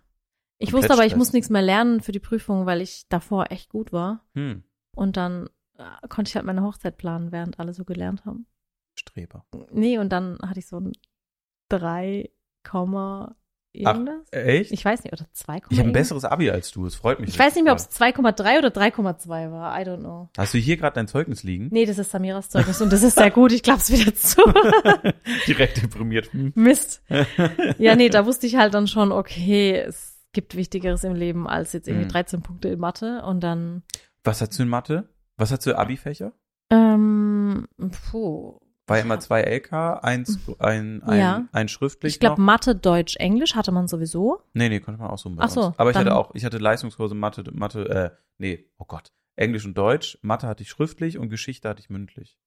[0.62, 3.70] Ich wusste aber, ich muss nichts mehr lernen für die Prüfung, weil ich davor echt
[3.70, 4.26] gut war.
[4.34, 4.64] hm,
[4.94, 5.50] Und dann
[6.10, 8.46] konnte ich halt meine Hochzeit planen, während alle so gelernt haben.
[8.98, 9.46] Streber.
[9.72, 10.92] Nee, und dann hatte ich so ein
[11.70, 12.30] 3,
[13.72, 14.28] irgendwas.
[14.32, 14.72] Echt?
[14.72, 17.30] ich weiß nicht, oder 2, Ich habe ein besseres Abi als du, es freut mich.
[17.30, 19.80] Ich weiß nicht mehr, ob es 2,3 oder 3,2 war.
[19.80, 20.30] I don't know.
[20.38, 21.70] Hast du hier gerade dein Zeugnis liegen?
[21.72, 23.52] Nee, das ist Samiras Zeugnis und das ist sehr gut.
[23.52, 24.42] Ich klapp's wieder zu.
[25.48, 26.34] Direkt deprimiert.
[26.34, 26.52] Hm.
[26.56, 27.04] Mist.
[27.78, 31.74] Ja, nee, da wusste ich halt dann schon, okay, es gibt Wichtigeres im Leben als
[31.74, 32.10] jetzt irgendwie Mhm.
[32.12, 33.22] 13 Punkte in Mathe.
[33.24, 33.84] Und dann,
[34.24, 35.08] Was hast du in Mathe?
[35.40, 36.34] Was hast du Abi-Fächer?
[36.72, 37.68] ähm,
[38.12, 38.60] puh.
[38.88, 39.72] War ja immer zwei LK,
[40.04, 41.48] eins, ein, ein, Ja.
[41.52, 42.42] ein schriftlich Ich glaube?
[42.42, 44.42] Mathe, Deutsch, Englisch hatte man sowieso.
[44.54, 45.74] Nee, nee, konnte man auch so bei Ach so.
[45.78, 48.10] Aber ich hatte auch, ich hatte Leistungskurse Mathe, Mathe, äh,
[48.40, 49.12] nee, oh Gott.
[49.36, 52.40] Englisch und Deutsch, Mathe hatte ich schriftlich und Geschichte hatte ich mündlich.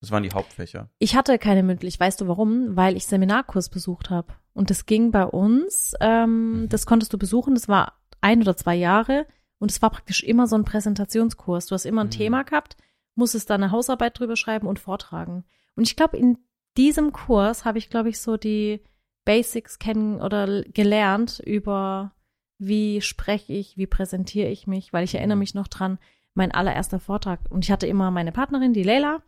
[0.00, 0.88] Das waren die Hauptfächer.
[0.98, 2.00] Ich hatte keine mündlich.
[2.00, 2.74] Weißt du warum?
[2.76, 4.32] Weil ich Seminarkurs besucht habe.
[4.54, 5.94] Und das ging bei uns.
[6.00, 6.68] Ähm, Mhm.
[6.70, 7.54] Das konntest du besuchen.
[7.54, 9.26] Das war ein oder zwei Jahre.
[9.58, 11.66] Und es war praktisch immer so ein Präsentationskurs.
[11.66, 12.12] Du hast immer ein Mhm.
[12.12, 12.76] Thema gehabt,
[13.14, 15.44] musstest da eine Hausarbeit drüber schreiben und vortragen.
[15.74, 16.38] Und ich glaube, in
[16.76, 18.80] diesem Kurs habe ich, glaube ich, so die
[19.24, 22.12] Basics kennen oder gelernt über
[22.58, 25.40] wie spreche ich, wie präsentiere ich mich, weil ich erinnere Mhm.
[25.40, 25.98] mich noch dran,
[26.34, 27.40] mein allererster Vortrag.
[27.50, 29.22] Und ich hatte immer meine Partnerin, die Leila,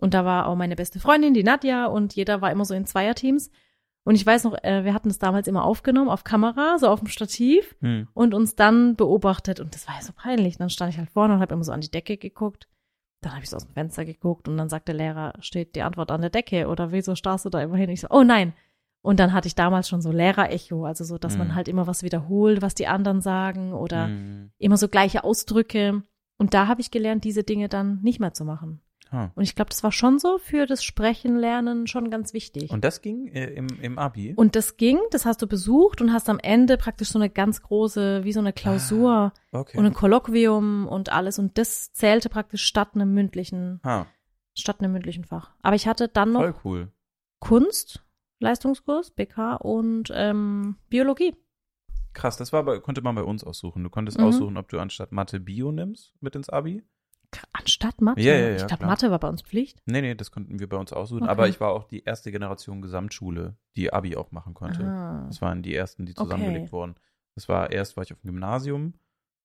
[0.00, 2.84] und da war auch meine beste Freundin, die Nadja, und jeder war immer so in
[2.84, 3.50] Zweierteams.
[4.06, 7.00] Und ich weiß noch, äh, wir hatten das damals immer aufgenommen auf Kamera, so auf
[7.00, 8.06] dem Stativ Hm.
[8.12, 9.60] und uns dann beobachtet.
[9.60, 10.58] Und das war ja so peinlich.
[10.58, 12.68] Dann stand ich halt vorne und habe immer so an die Decke geguckt.
[13.22, 15.82] Dann habe ich so aus dem Fenster geguckt und dann sagt der Lehrer, steht die
[15.82, 17.88] Antwort an der Decke oder wieso starrst du da immer hin?
[17.88, 18.52] Ich so, oh nein.
[19.02, 21.38] Und dann hatte ich damals schon so Lehrerecho, also so, dass Mhm.
[21.38, 24.50] man halt immer was wiederholt, was die anderen sagen oder Hm.
[24.58, 26.02] immer so gleiche Ausdrücke.
[26.36, 28.80] Und da habe ich gelernt, diese Dinge dann nicht mehr zu machen.
[29.14, 29.30] Ah.
[29.36, 32.70] Und ich glaube, das war schon so für das Sprechen lernen schon ganz wichtig.
[32.72, 34.34] Und das ging äh, im, im Abi?
[34.34, 37.62] Und das ging, das hast du besucht und hast am Ende praktisch so eine ganz
[37.62, 39.78] große, wie so eine Klausur okay.
[39.78, 41.38] und ein Kolloquium und alles.
[41.38, 44.06] Und das zählte praktisch statt einem mündlichen, ha,
[44.54, 45.52] statt einem mündlichen Fach.
[45.62, 46.92] Aber ich hatte dann noch voll cool.
[47.38, 48.02] Kunst,
[48.40, 51.36] Leistungskurs, BK und ähm, Biologie.
[52.14, 53.84] Krass, das war bei, konnte man bei uns aussuchen.
[53.84, 54.24] Du konntest Mhm.
[54.24, 56.82] aussuchen, ob du anstatt Mathe Bio nimmst mit ins Abi.
[57.52, 58.20] Anstatt Mathe.
[58.20, 58.86] Ja, ja, ja, ich glaube.
[58.86, 59.80] Mathe war bei uns Pflicht.
[59.86, 61.22] Nee, nee, das konnten wir bei uns aussuchen.
[61.22, 61.30] Okay.
[61.30, 64.84] Aber ich war auch die erste Generation Gesamtschule, die Abi auch machen konnte.
[64.84, 65.24] Ah.
[65.26, 66.24] Das waren die ersten, die Okay.
[66.24, 66.94] zusammengelegt wurden.
[67.34, 68.94] Das war erst war ich auf dem Gymnasium,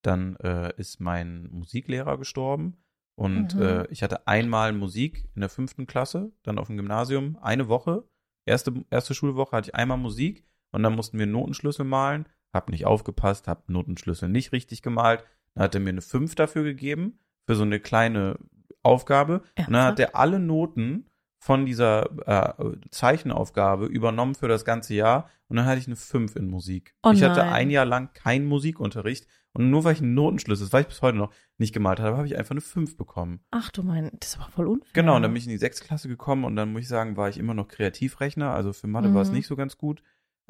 [0.04, 2.78] dann äh, ist mein Musiklehrer gestorben
[3.16, 3.62] und Mhm.
[3.62, 8.04] äh, ich hatte einmal Musik in der fünften Klasse, dann auf dem Gymnasium eine Woche.
[8.46, 12.28] Erste erste Schulwoche hatte ich einmal Musik und dann mussten wir einen Notenschlüssel malen.
[12.54, 15.24] Hab nicht aufgepasst, hab Notenschlüssel nicht richtig gemalt.
[15.54, 17.20] Dann hat er mir eine 5 dafür gegeben
[17.50, 18.38] für so eine kleine
[18.84, 19.42] Aufgabe.
[19.58, 21.08] Und dann hat er alle Noten
[21.40, 26.36] von dieser äh, Zeichenaufgabe übernommen für das ganze Jahr und dann hatte ich eine 5
[26.36, 26.94] in Musik.
[27.02, 30.74] Oh ich hatte ein Jahr lang keinen Musikunterricht und nur weil ich einen Notenschlüssel, das
[30.74, 33.40] weiß ich bis heute noch, nicht gemalt habe, habe ich einfach eine 5 bekommen.
[33.50, 34.92] Ach du mein, das war voll unfair.
[34.94, 37.18] Genau, und dann bin ich in die sechste Klasse gekommen und dann muss ich sagen,
[37.18, 39.38] war ich immer noch Kreativrechner, also für Mathe war es Mhm.
[39.38, 40.04] nicht so ganz gut.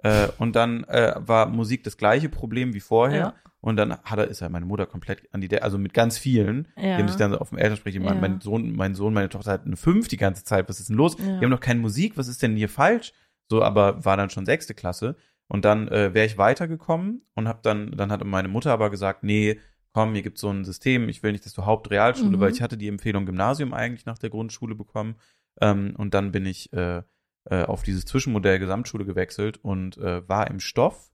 [0.04, 3.20] Äh, und dann äh, war Musik das gleiche Problem wie vorher.
[3.20, 3.34] Ja.
[3.62, 6.70] Und dann hat er, ist ja meine Mutter komplett an die, also mit ganz vielen,
[6.78, 6.84] Ja.
[6.96, 8.22] die haben sich dann so auf dem Elternsprech, mein, Ja.
[8.22, 10.96] mein Sohn, mein Sohn, meine Tochter hat eine 5 die ganze Zeit, was ist denn
[10.96, 11.18] los?
[11.20, 11.26] Ja.
[11.26, 13.12] Wir haben noch keine Musik, was ist denn hier falsch?
[13.50, 15.18] So, aber war dann schon sechste Klasse.
[15.48, 19.24] Und dann äh, wäre ich weitergekommen und hab dann, dann hat meine Mutter aber gesagt,
[19.24, 19.60] nee,
[19.92, 22.40] komm, hier gibt's so ein System, ich will nicht, dass du Hauptrealschule, Mhm.
[22.40, 25.16] weil ich hatte die Empfehlung Gymnasium eigentlich nach der Grundschule bekommen.
[25.60, 27.02] Ähm, und dann bin ich äh,
[27.50, 31.12] äh, auf dieses Zwischenmodell Gesamtschule gewechselt und äh, war im Stoff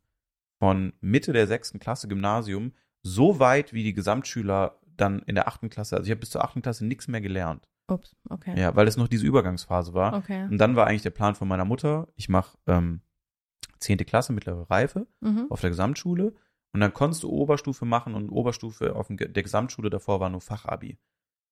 [0.60, 2.74] von Mitte der sechsten Klasse Gymnasium
[3.04, 5.96] so weit wie die Gesamtschüler dann in der achten Klasse.
[5.98, 7.68] Also ich habe bis zur achten Klasse nichts mehr gelernt.
[7.88, 8.60] Ups, okay.
[8.60, 10.14] Ja, weil es noch diese Übergangsphase war.
[10.16, 10.46] Okay.
[10.50, 13.02] Und dann war eigentlich der Plan von meiner Mutter, ich mache ähm,
[13.80, 13.98] 10.
[14.00, 15.48] Klasse mittlere Reife Mhm.
[15.50, 16.34] auf der Gesamtschule
[16.74, 20.98] und dann konntest du Oberstufe machen und Oberstufe auf der Gesamtschule davor war nur Fachabi.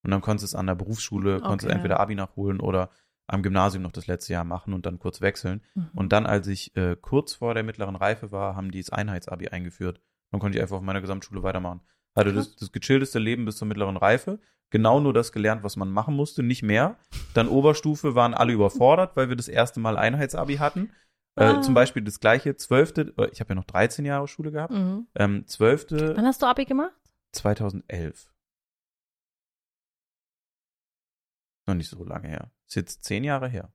[0.03, 1.75] Und dann konntest du es an der Berufsschule, konntest Okay.
[1.75, 2.89] entweder Abi nachholen oder
[3.27, 5.61] am Gymnasium noch das letzte Jahr machen und dann kurz wechseln.
[5.75, 5.89] Mhm.
[5.95, 9.49] Und dann, als ich äh, kurz vor der mittleren Reife war, haben die das Einheitsabi
[9.49, 10.01] eingeführt.
[10.31, 11.81] Dann konnte ich einfach auf meiner Gesamtschule weitermachen.
[12.15, 14.39] Hatte das, das gechillteste Leben bis zur mittleren Reife.
[14.71, 16.97] Genau nur das gelernt, was man machen musste, nicht mehr.
[17.33, 20.91] Dann Oberstufe waren alle überfordert, weil wir das erste Mal Einheitsabi hatten.
[21.35, 21.61] Äh, Ah.
[21.61, 24.73] Zum Beispiel das gleiche, zwölfte, äh, ich habe ja noch 13 Jahre Schule gehabt.
[24.73, 25.07] Mhm.
[25.15, 26.93] Ähm, zwölfte Wann hast du Abi gemacht?
[27.31, 28.31] 2011.
[31.65, 32.51] Noch nicht so lange her.
[32.67, 33.71] Ist jetzt zehn Jahre her.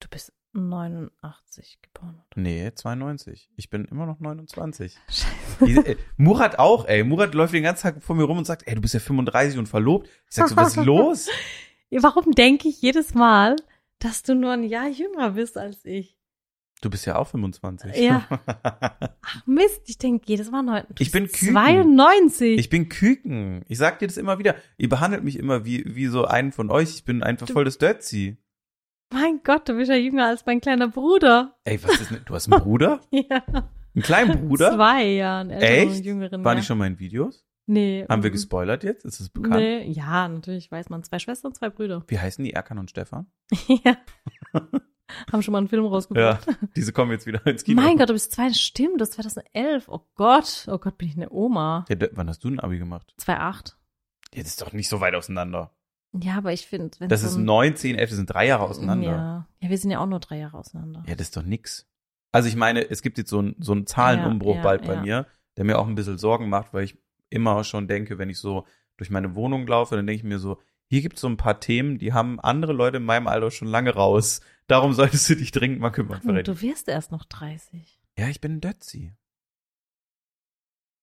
[0.00, 2.22] Du bist 89 geboren.
[2.30, 2.40] oder?
[2.42, 3.50] Nee, 92.
[3.56, 4.98] Ich bin immer noch 29.
[5.08, 5.64] Scheiße.
[5.64, 7.04] Die, äh, Murat auch, ey.
[7.04, 9.58] Murat läuft den ganzen Tag vor mir rum und sagt, ey, du bist ja 35
[9.58, 10.08] und verlobt.
[10.28, 11.28] Ich sag so, was ist los?
[11.90, 13.56] Warum denke ich jedes Mal,
[13.98, 16.16] dass du nur ein Jahr jünger bist als ich?
[16.82, 17.96] Du bist ja auch 25.
[17.96, 18.26] Ja.
[19.22, 20.82] Ach Mist, ich denke jedes Mal neun.
[20.98, 21.52] Ich bin Küken.
[21.52, 22.58] 92.
[22.58, 23.64] Ich bin Küken.
[23.68, 24.56] Ich sag dir das immer wieder.
[24.78, 26.96] Ihr behandelt mich immer wie, wie so einen von euch.
[26.96, 28.36] Ich bin einfach Du- voll das Dötzi.
[29.14, 31.56] mein Gott, du bist ja jünger als mein kleiner Bruder.
[31.62, 33.00] Ey, was ist denn, du hast einen Bruder?
[33.12, 33.44] Ja.
[33.94, 34.72] Einen kleinen Bruder?
[34.74, 35.98] Zwei Jahren Echt?
[35.98, 36.44] und jüngeren.
[36.44, 36.60] Waren ja.
[36.62, 37.44] die schon mal in Videos?
[37.66, 38.06] Nee.
[38.08, 38.32] Haben wir mhm.
[38.32, 39.04] gespoilert jetzt?
[39.04, 39.56] Ist das bekannt?
[39.56, 41.04] Nee, ja, natürlich weiß man.
[41.04, 42.02] Zwei Schwestern und zwei Brüder.
[42.08, 42.54] Wie heißen die?
[42.54, 43.26] Erkan und Stefan?
[43.84, 43.96] ja.
[45.32, 46.46] Haben schon mal einen Film rausgebracht.
[46.76, 47.80] Diese kommen jetzt wieder ins Kino.
[47.80, 49.88] Mein Gott, du bist zwei, stimmt, das ist 2011.
[49.88, 51.84] Oh Gott, oh Gott, bin ich eine Oma.
[51.88, 53.14] Ja, wann hast du ein Abi gemacht?
[53.20, 53.74] 2,8.
[54.34, 55.72] Ja, das ist doch nicht so weit auseinander.
[56.20, 58.46] Ja, aber ich finde, wenn Das so ist ein- 9, 10, 11, das sind drei
[58.46, 59.06] Jahre auseinander.
[59.06, 59.16] Ja.
[59.16, 59.48] Ja.
[59.60, 61.02] ja, wir sind ja auch nur drei Jahre auseinander.
[61.06, 61.86] das ist doch nix.
[62.32, 64.94] Also ich meine, es gibt jetzt so, ein, so einen Zahlenumbruch Ja, ja, bald bei
[64.94, 65.00] ja.
[65.02, 66.98] mir, der mir auch ein bisschen Sorgen macht, weil ich
[67.30, 70.58] immer schon denke, wenn ich so durch meine Wohnung laufe, dann denke ich mir so,
[70.86, 73.68] hier gibt es so ein paar Themen, die haben andere Leute in meinem Alter schon
[73.68, 74.40] lange raus.
[74.68, 76.42] Darum solltest du dich dringend mal kümmern, Freddy.
[76.44, 78.00] du wirst erst noch 30.
[78.18, 79.14] Ja, ich bin Dötzi.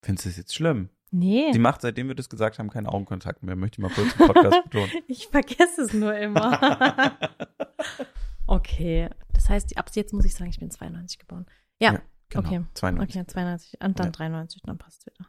[0.04, 0.90] Findest du das jetzt schlimm?
[1.12, 1.52] Nee.
[1.52, 4.28] Sie macht, seitdem wir das gesagt haben, keinen Augenkontakt mehr, möchte ich mal kurz im
[4.28, 4.92] Podcast betonen.
[5.08, 7.18] Ich vergesse es nur immer.
[8.48, 9.10] okay.
[9.34, 11.46] Das heißt, ab jetzt muss ich sagen, ich bin 92 geboren.
[11.80, 12.64] Ja, Ja, Genau, okay.
[12.76, 13.16] 92.
[13.22, 13.82] Okay, 92.
[13.82, 14.12] Und dann Ja.
[14.12, 15.28] 93, dann passt wieder.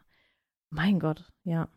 [0.69, 1.67] Mein Gott, ja.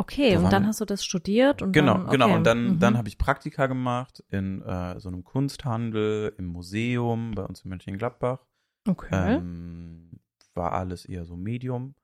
[0.00, 2.10] Okay, und dann hast du das studiert und Genau, dann, okay.
[2.12, 2.34] genau.
[2.34, 2.78] Und dann, mhm.
[2.78, 7.70] dann habe ich Praktika gemacht in äh, so einem Kunsthandel, im Museum bei uns in
[7.70, 8.46] Mönchengladbach.
[8.88, 9.36] Okay.
[9.36, 10.20] Ähm,
[10.54, 11.94] war alles eher so Medium.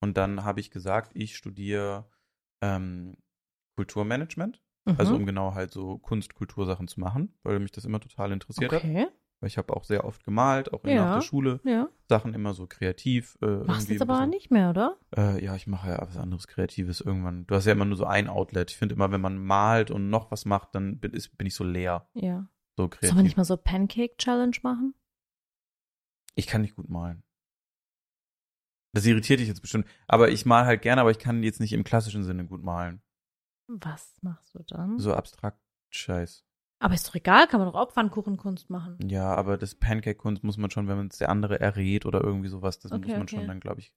[0.00, 2.08] Und dann habe ich gesagt, ich studiere
[2.60, 3.16] ähm,
[3.76, 4.60] Kulturmanagement.
[4.96, 5.20] Also Mhm.
[5.20, 8.82] um genau halt so Kunst-Kultursachen zu machen, weil mich das immer total interessiert hat.
[9.40, 11.04] Weil ich habe auch sehr oft gemalt, auch in Ja.
[11.04, 11.60] nach der Schule.
[11.64, 11.88] Ja.
[12.08, 13.38] Sachen immer so kreativ.
[13.40, 14.96] Äh, Machst irgendwie jetzt aber nicht mehr, oder?
[15.16, 17.46] Äh, ja, ich mache ja was anderes Kreatives irgendwann.
[17.46, 18.70] Du hast ja immer nur so ein Outlet.
[18.72, 21.54] Ich finde immer, wenn man malt und noch was macht, dann bin, ist, bin ich
[21.54, 22.08] so leer.
[22.14, 22.48] Ja.
[22.76, 23.10] So kreativ.
[23.10, 24.94] Sollen wir nicht mal so Pancake-Challenge machen?
[26.34, 27.22] Ich kann nicht gut malen.
[28.94, 29.86] Das irritiert dich jetzt bestimmt.
[30.08, 33.02] Aber ich mal halt gerne, aber ich kann jetzt nicht im klassischen Sinne gut malen.
[33.68, 34.98] Was machst du dann?
[34.98, 35.60] So abstrakt
[35.90, 36.44] Scheiß.
[36.80, 38.98] Aber ist doch egal, kann man doch auch Pfannkuchenkunst machen.
[39.08, 42.48] Ja, aber das Pancake-Kunst muss man schon, wenn man es der andere errät oder irgendwie
[42.48, 43.34] sowas, das Okay, muss man okay.
[43.36, 43.92] schon dann, glaube ich,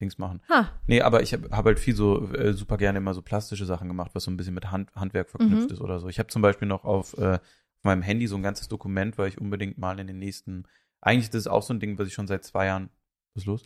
[0.00, 0.42] Dings machen.
[0.50, 3.66] Ha, Nee, aber ich habe hab halt viel so äh, super gerne immer so plastische
[3.66, 5.74] Sachen gemacht, was so ein bisschen mit Hand, Handwerk verknüpft Mhm.
[5.74, 6.08] ist oder so.
[6.08, 7.38] Ich habe zum Beispiel noch auf, äh,
[7.82, 10.64] meinem Handy so ein ganzes Dokument, weil ich unbedingt mal in den nächsten.
[11.02, 12.88] Eigentlich das ist auch so ein Ding, was ich schon seit zwei Jahren.
[13.34, 13.62] Was ist los?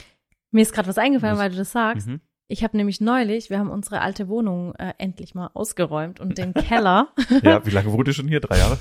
[0.50, 1.40] mir ist gerade was eingefallen, Was?
[1.42, 2.06] weil du das sagst.
[2.08, 2.20] Mhm.
[2.50, 6.54] Ich habe nämlich neulich, wir haben unsere alte Wohnung äh, endlich mal ausgeräumt und den
[6.54, 7.08] Keller.
[7.42, 8.40] Ja, wie lange wohnt ihr schon hier?
[8.40, 8.78] Drei Jahre?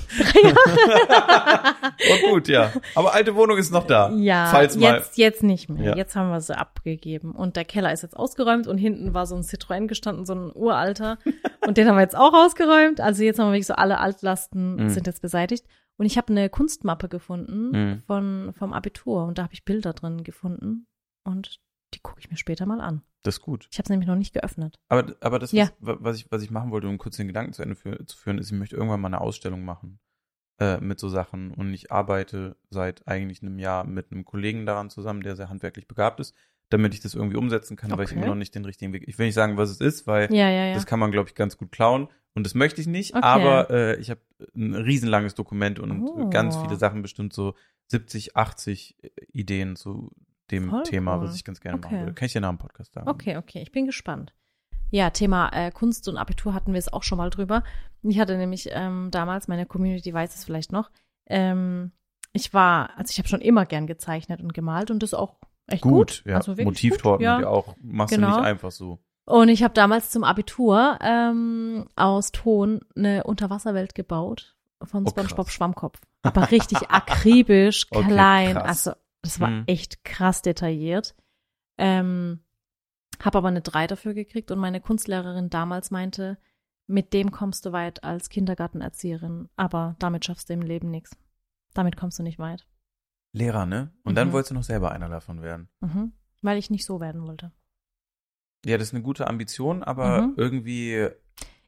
[2.10, 2.72] Oh gut, ja.
[2.94, 4.10] Aber alte Wohnung ist noch da.
[4.12, 4.94] ja, Falls mal.
[4.94, 5.90] jetzt, jetzt nicht mehr.
[5.90, 5.96] Ja.
[5.96, 7.32] Jetzt haben wir sie abgegeben.
[7.32, 10.50] Und der Keller ist jetzt ausgeräumt und hinten war so ein Citroën gestanden, so ein
[10.54, 11.18] uralter.
[11.66, 13.00] und den haben wir jetzt auch ausgeräumt.
[13.00, 14.88] Also jetzt haben wir wirklich so alle Altlasten Mhm.
[14.90, 15.66] sind jetzt beseitigt.
[15.96, 18.02] Und ich habe eine Kunstmappe gefunden Mhm.
[18.06, 20.86] von, vom Abitur und da habe ich Bilder drin gefunden.
[21.24, 21.58] Und
[21.94, 23.02] die gucke ich mir später mal an.
[23.22, 23.68] Das ist gut.
[23.70, 24.78] Ich habe es nämlich noch nicht geöffnet.
[24.88, 25.70] Aber, aber das, was, Ja.
[25.80, 28.38] was, ich, was ich machen wollte, um kurz den Gedanken zu Ende für, zu führen,
[28.38, 29.98] ist, ich möchte irgendwann mal eine Ausstellung machen
[30.60, 31.52] äh, mit so Sachen.
[31.52, 35.88] Und ich arbeite seit eigentlich einem Jahr mit einem Kollegen daran zusammen, der sehr handwerklich
[35.88, 36.34] begabt ist,
[36.70, 38.18] damit ich das irgendwie umsetzen kann, weil ich Okay.
[38.18, 39.04] immer noch nicht den richtigen Weg.
[39.08, 40.74] Ich will nicht sagen, was es ist, weil Ja, ja, ja.
[40.74, 42.08] das kann man, glaube ich, ganz gut klauen.
[42.34, 43.24] Und das möchte ich nicht, Okay.
[43.24, 44.20] aber äh, ich habe
[44.54, 46.28] ein riesenlanges Dokument und Oh.
[46.30, 47.54] ganz viele Sachen, bestimmt so
[47.88, 48.96] 70, 80
[49.32, 50.12] Ideen zu
[50.50, 51.24] dem Voll Thema, cool.
[51.24, 51.86] was ich ganz gerne Okay.
[51.88, 52.14] machen würde.
[52.14, 53.08] Kann ich dir nach dem Podcast sagen.
[53.08, 54.32] Okay, okay, ich bin gespannt.
[54.90, 57.62] Ja, Thema äh, Kunst und Abitur hatten wir es auch schon mal drüber.
[58.02, 60.90] Ich hatte nämlich ähm, damals, meine Community weiß es vielleicht noch,
[61.26, 61.92] ähm,
[62.32, 65.36] ich war, also ich habe schon immer gern gezeichnet und gemalt und das auch
[65.66, 65.92] echt gut.
[65.92, 66.36] Gut, ja.
[66.36, 67.46] Also Motivtorten gut, ja.
[67.48, 68.28] auch machst Genau.
[68.30, 68.98] du nicht einfach so.
[69.26, 75.46] Und ich habe damals zum Abitur ähm, aus Ton eine Unterwasserwelt gebaut von Oh, SpongeBob
[75.46, 75.52] krass.
[75.54, 76.00] Schwammkopf.
[76.22, 78.52] Aber richtig akribisch, Okay, klein.
[78.54, 78.86] krass.
[78.86, 78.92] Also
[79.22, 79.64] das war Mhm.
[79.66, 81.14] echt krass detailliert.
[81.76, 82.40] Ähm,
[83.20, 86.38] habe aber eine 3 dafür gekriegt und meine Kunstlehrerin damals meinte,
[86.86, 91.16] mit dem kommst du weit als Kindergartenerzieherin, aber damit schaffst du im Leben nichts.
[91.74, 92.66] Damit kommst du nicht weit.
[93.32, 93.92] Lehrer, ne?
[94.04, 94.32] Und dann Mhm.
[94.32, 95.68] wolltest du noch selber einer davon werden.
[95.80, 96.12] Mhm.
[96.42, 97.52] Weil ich nicht so werden wollte.
[98.64, 100.34] Ja, das ist eine gute Ambition, aber Mhm.
[100.36, 101.08] irgendwie.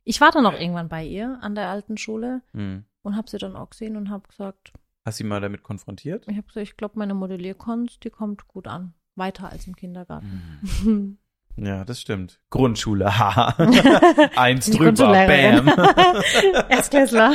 [0.04, 2.84] Ich war dann auch irgendwann bei ihr an der alten Schule Hm.
[3.02, 4.72] und habe sie dann auch gesehen und habe gesagt,
[5.10, 6.24] Hast du ihn mal damit konfrontiert?
[6.28, 8.94] ich habe gesagt, ich glaube, meine Modellierkunst, die kommt gut an.
[9.16, 10.60] Weiter als im Kindergarten.
[10.84, 11.18] Hm.
[11.56, 12.38] Ja, das stimmt.
[12.50, 13.54] Grundschule, haha.
[14.36, 15.66] Eins Die drüber, Grundschullehrerin.
[15.66, 16.64] bam.
[16.68, 17.34] Erstklässler.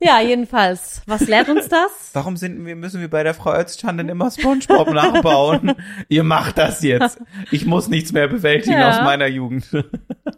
[0.00, 1.02] ja, jedenfalls.
[1.06, 2.10] Was lehrt uns das?
[2.14, 5.74] Warum sind wir, müssen wir bei der Frau Özcan denn immer Spongebob nachbauen?
[6.08, 7.20] Ihr macht das jetzt.
[7.50, 8.88] Ich muss nichts mehr bewältigen Ja.
[8.88, 9.68] aus meiner Jugend.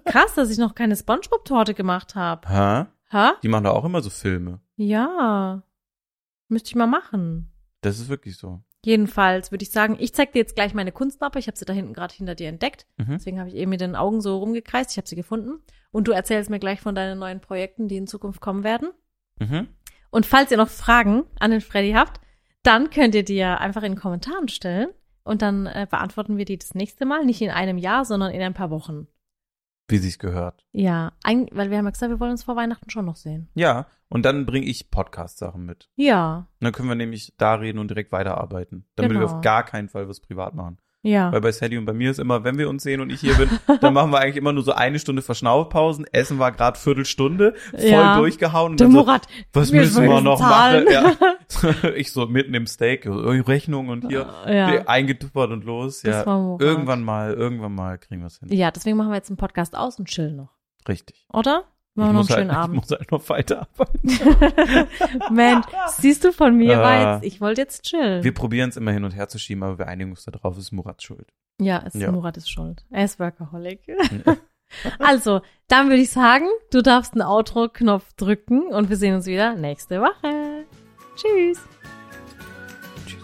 [0.06, 2.48] Krass, dass ich noch keine Spongebob-Torte gemacht habe.
[2.48, 2.86] Hä?
[3.12, 3.34] Ha?
[3.42, 4.60] Die machen da auch immer so Filme.
[4.76, 5.62] Ja.
[6.50, 7.50] Müsste ich mal machen.
[7.80, 8.60] Das ist wirklich so.
[8.84, 11.38] Jedenfalls würde ich sagen, ich zeig dir jetzt gleich meine Kunstmappe.
[11.38, 12.86] Ich habe sie da hinten gerade hinter dir entdeckt.
[12.96, 13.12] Mhm.
[13.12, 14.90] Deswegen habe ich eben mit den Augen so rumgekreist.
[14.90, 15.60] Ich habe sie gefunden.
[15.92, 18.90] Und du erzählst mir gleich von deinen neuen Projekten, die in Zukunft kommen werden.
[19.38, 19.68] Mhm.
[20.10, 22.20] Und falls ihr noch Fragen an den Freddy habt,
[22.62, 24.88] dann könnt ihr die ja einfach in den Kommentaren stellen.
[25.22, 27.24] Und dann äh, beantworten wir die das nächste Mal.
[27.24, 29.06] Nicht in einem Jahr, sondern in ein paar Wochen.
[29.90, 30.64] Wie sich's gehört.
[30.72, 33.48] Ja, ein, weil wir haben ja gesagt, wir wollen uns vor Weihnachten schon noch sehen.
[33.54, 35.88] Ja, und dann bringe ich Podcast-Sachen mit.
[35.96, 38.86] Ja, Und dann können wir nämlich da reden und direkt weiterarbeiten.
[38.96, 39.32] Damit wir Genau.
[39.36, 40.78] auf gar keinen Fall was privat machen.
[41.02, 41.32] Ja.
[41.32, 43.34] Weil bei Sally und bei mir ist immer, wenn wir uns sehen und ich hier
[43.34, 43.48] bin,
[43.80, 46.06] dann machen wir eigentlich immer nur so eine Stunde Verschnaufpausen.
[46.12, 48.18] Essen war gerade Viertelstunde, voll Ja.
[48.18, 48.72] durchgehauen.
[48.72, 50.84] Und Der dann so, Murat, was wir müssen wir noch zahlen.
[50.84, 51.16] machen?
[51.20, 51.90] Ja.
[51.96, 54.86] ich so mitten im Steak, oh, Rechnung und hier ja.
[54.86, 56.02] eingetuppert und los.
[56.02, 58.48] Das Ja, irgendwann mal, irgendwann mal kriegen wir es hin.
[58.52, 60.50] ja, deswegen machen wir jetzt einen Podcast aus und chillen noch.
[60.88, 61.26] Richtig.
[61.32, 61.64] Oder?
[61.96, 62.74] Machen wir ich, noch einen schönen halt, ich Abend.
[62.76, 64.10] muss halt noch weiterarbeiten.
[65.34, 65.66] Mensch,
[65.98, 66.82] siehst du von mir Ah.
[66.82, 68.22] war jetzt, ich wollte jetzt chillen.
[68.24, 70.64] Wir probieren es immer hin und her zu schieben, aber wir einigen uns darauf, es
[70.64, 71.32] ist Murats Schuld.
[71.60, 72.10] ja, es Ja.
[72.12, 72.84] Murat ist schuld.
[72.90, 73.80] Er ist Workaholic.
[75.00, 79.56] Also, dann würde ich sagen, du darfst einen Outro-Knopf drücken und wir sehen uns wieder
[79.56, 80.64] nächste Woche.
[81.16, 81.58] Tschüss.
[83.04, 83.20] Tschüss.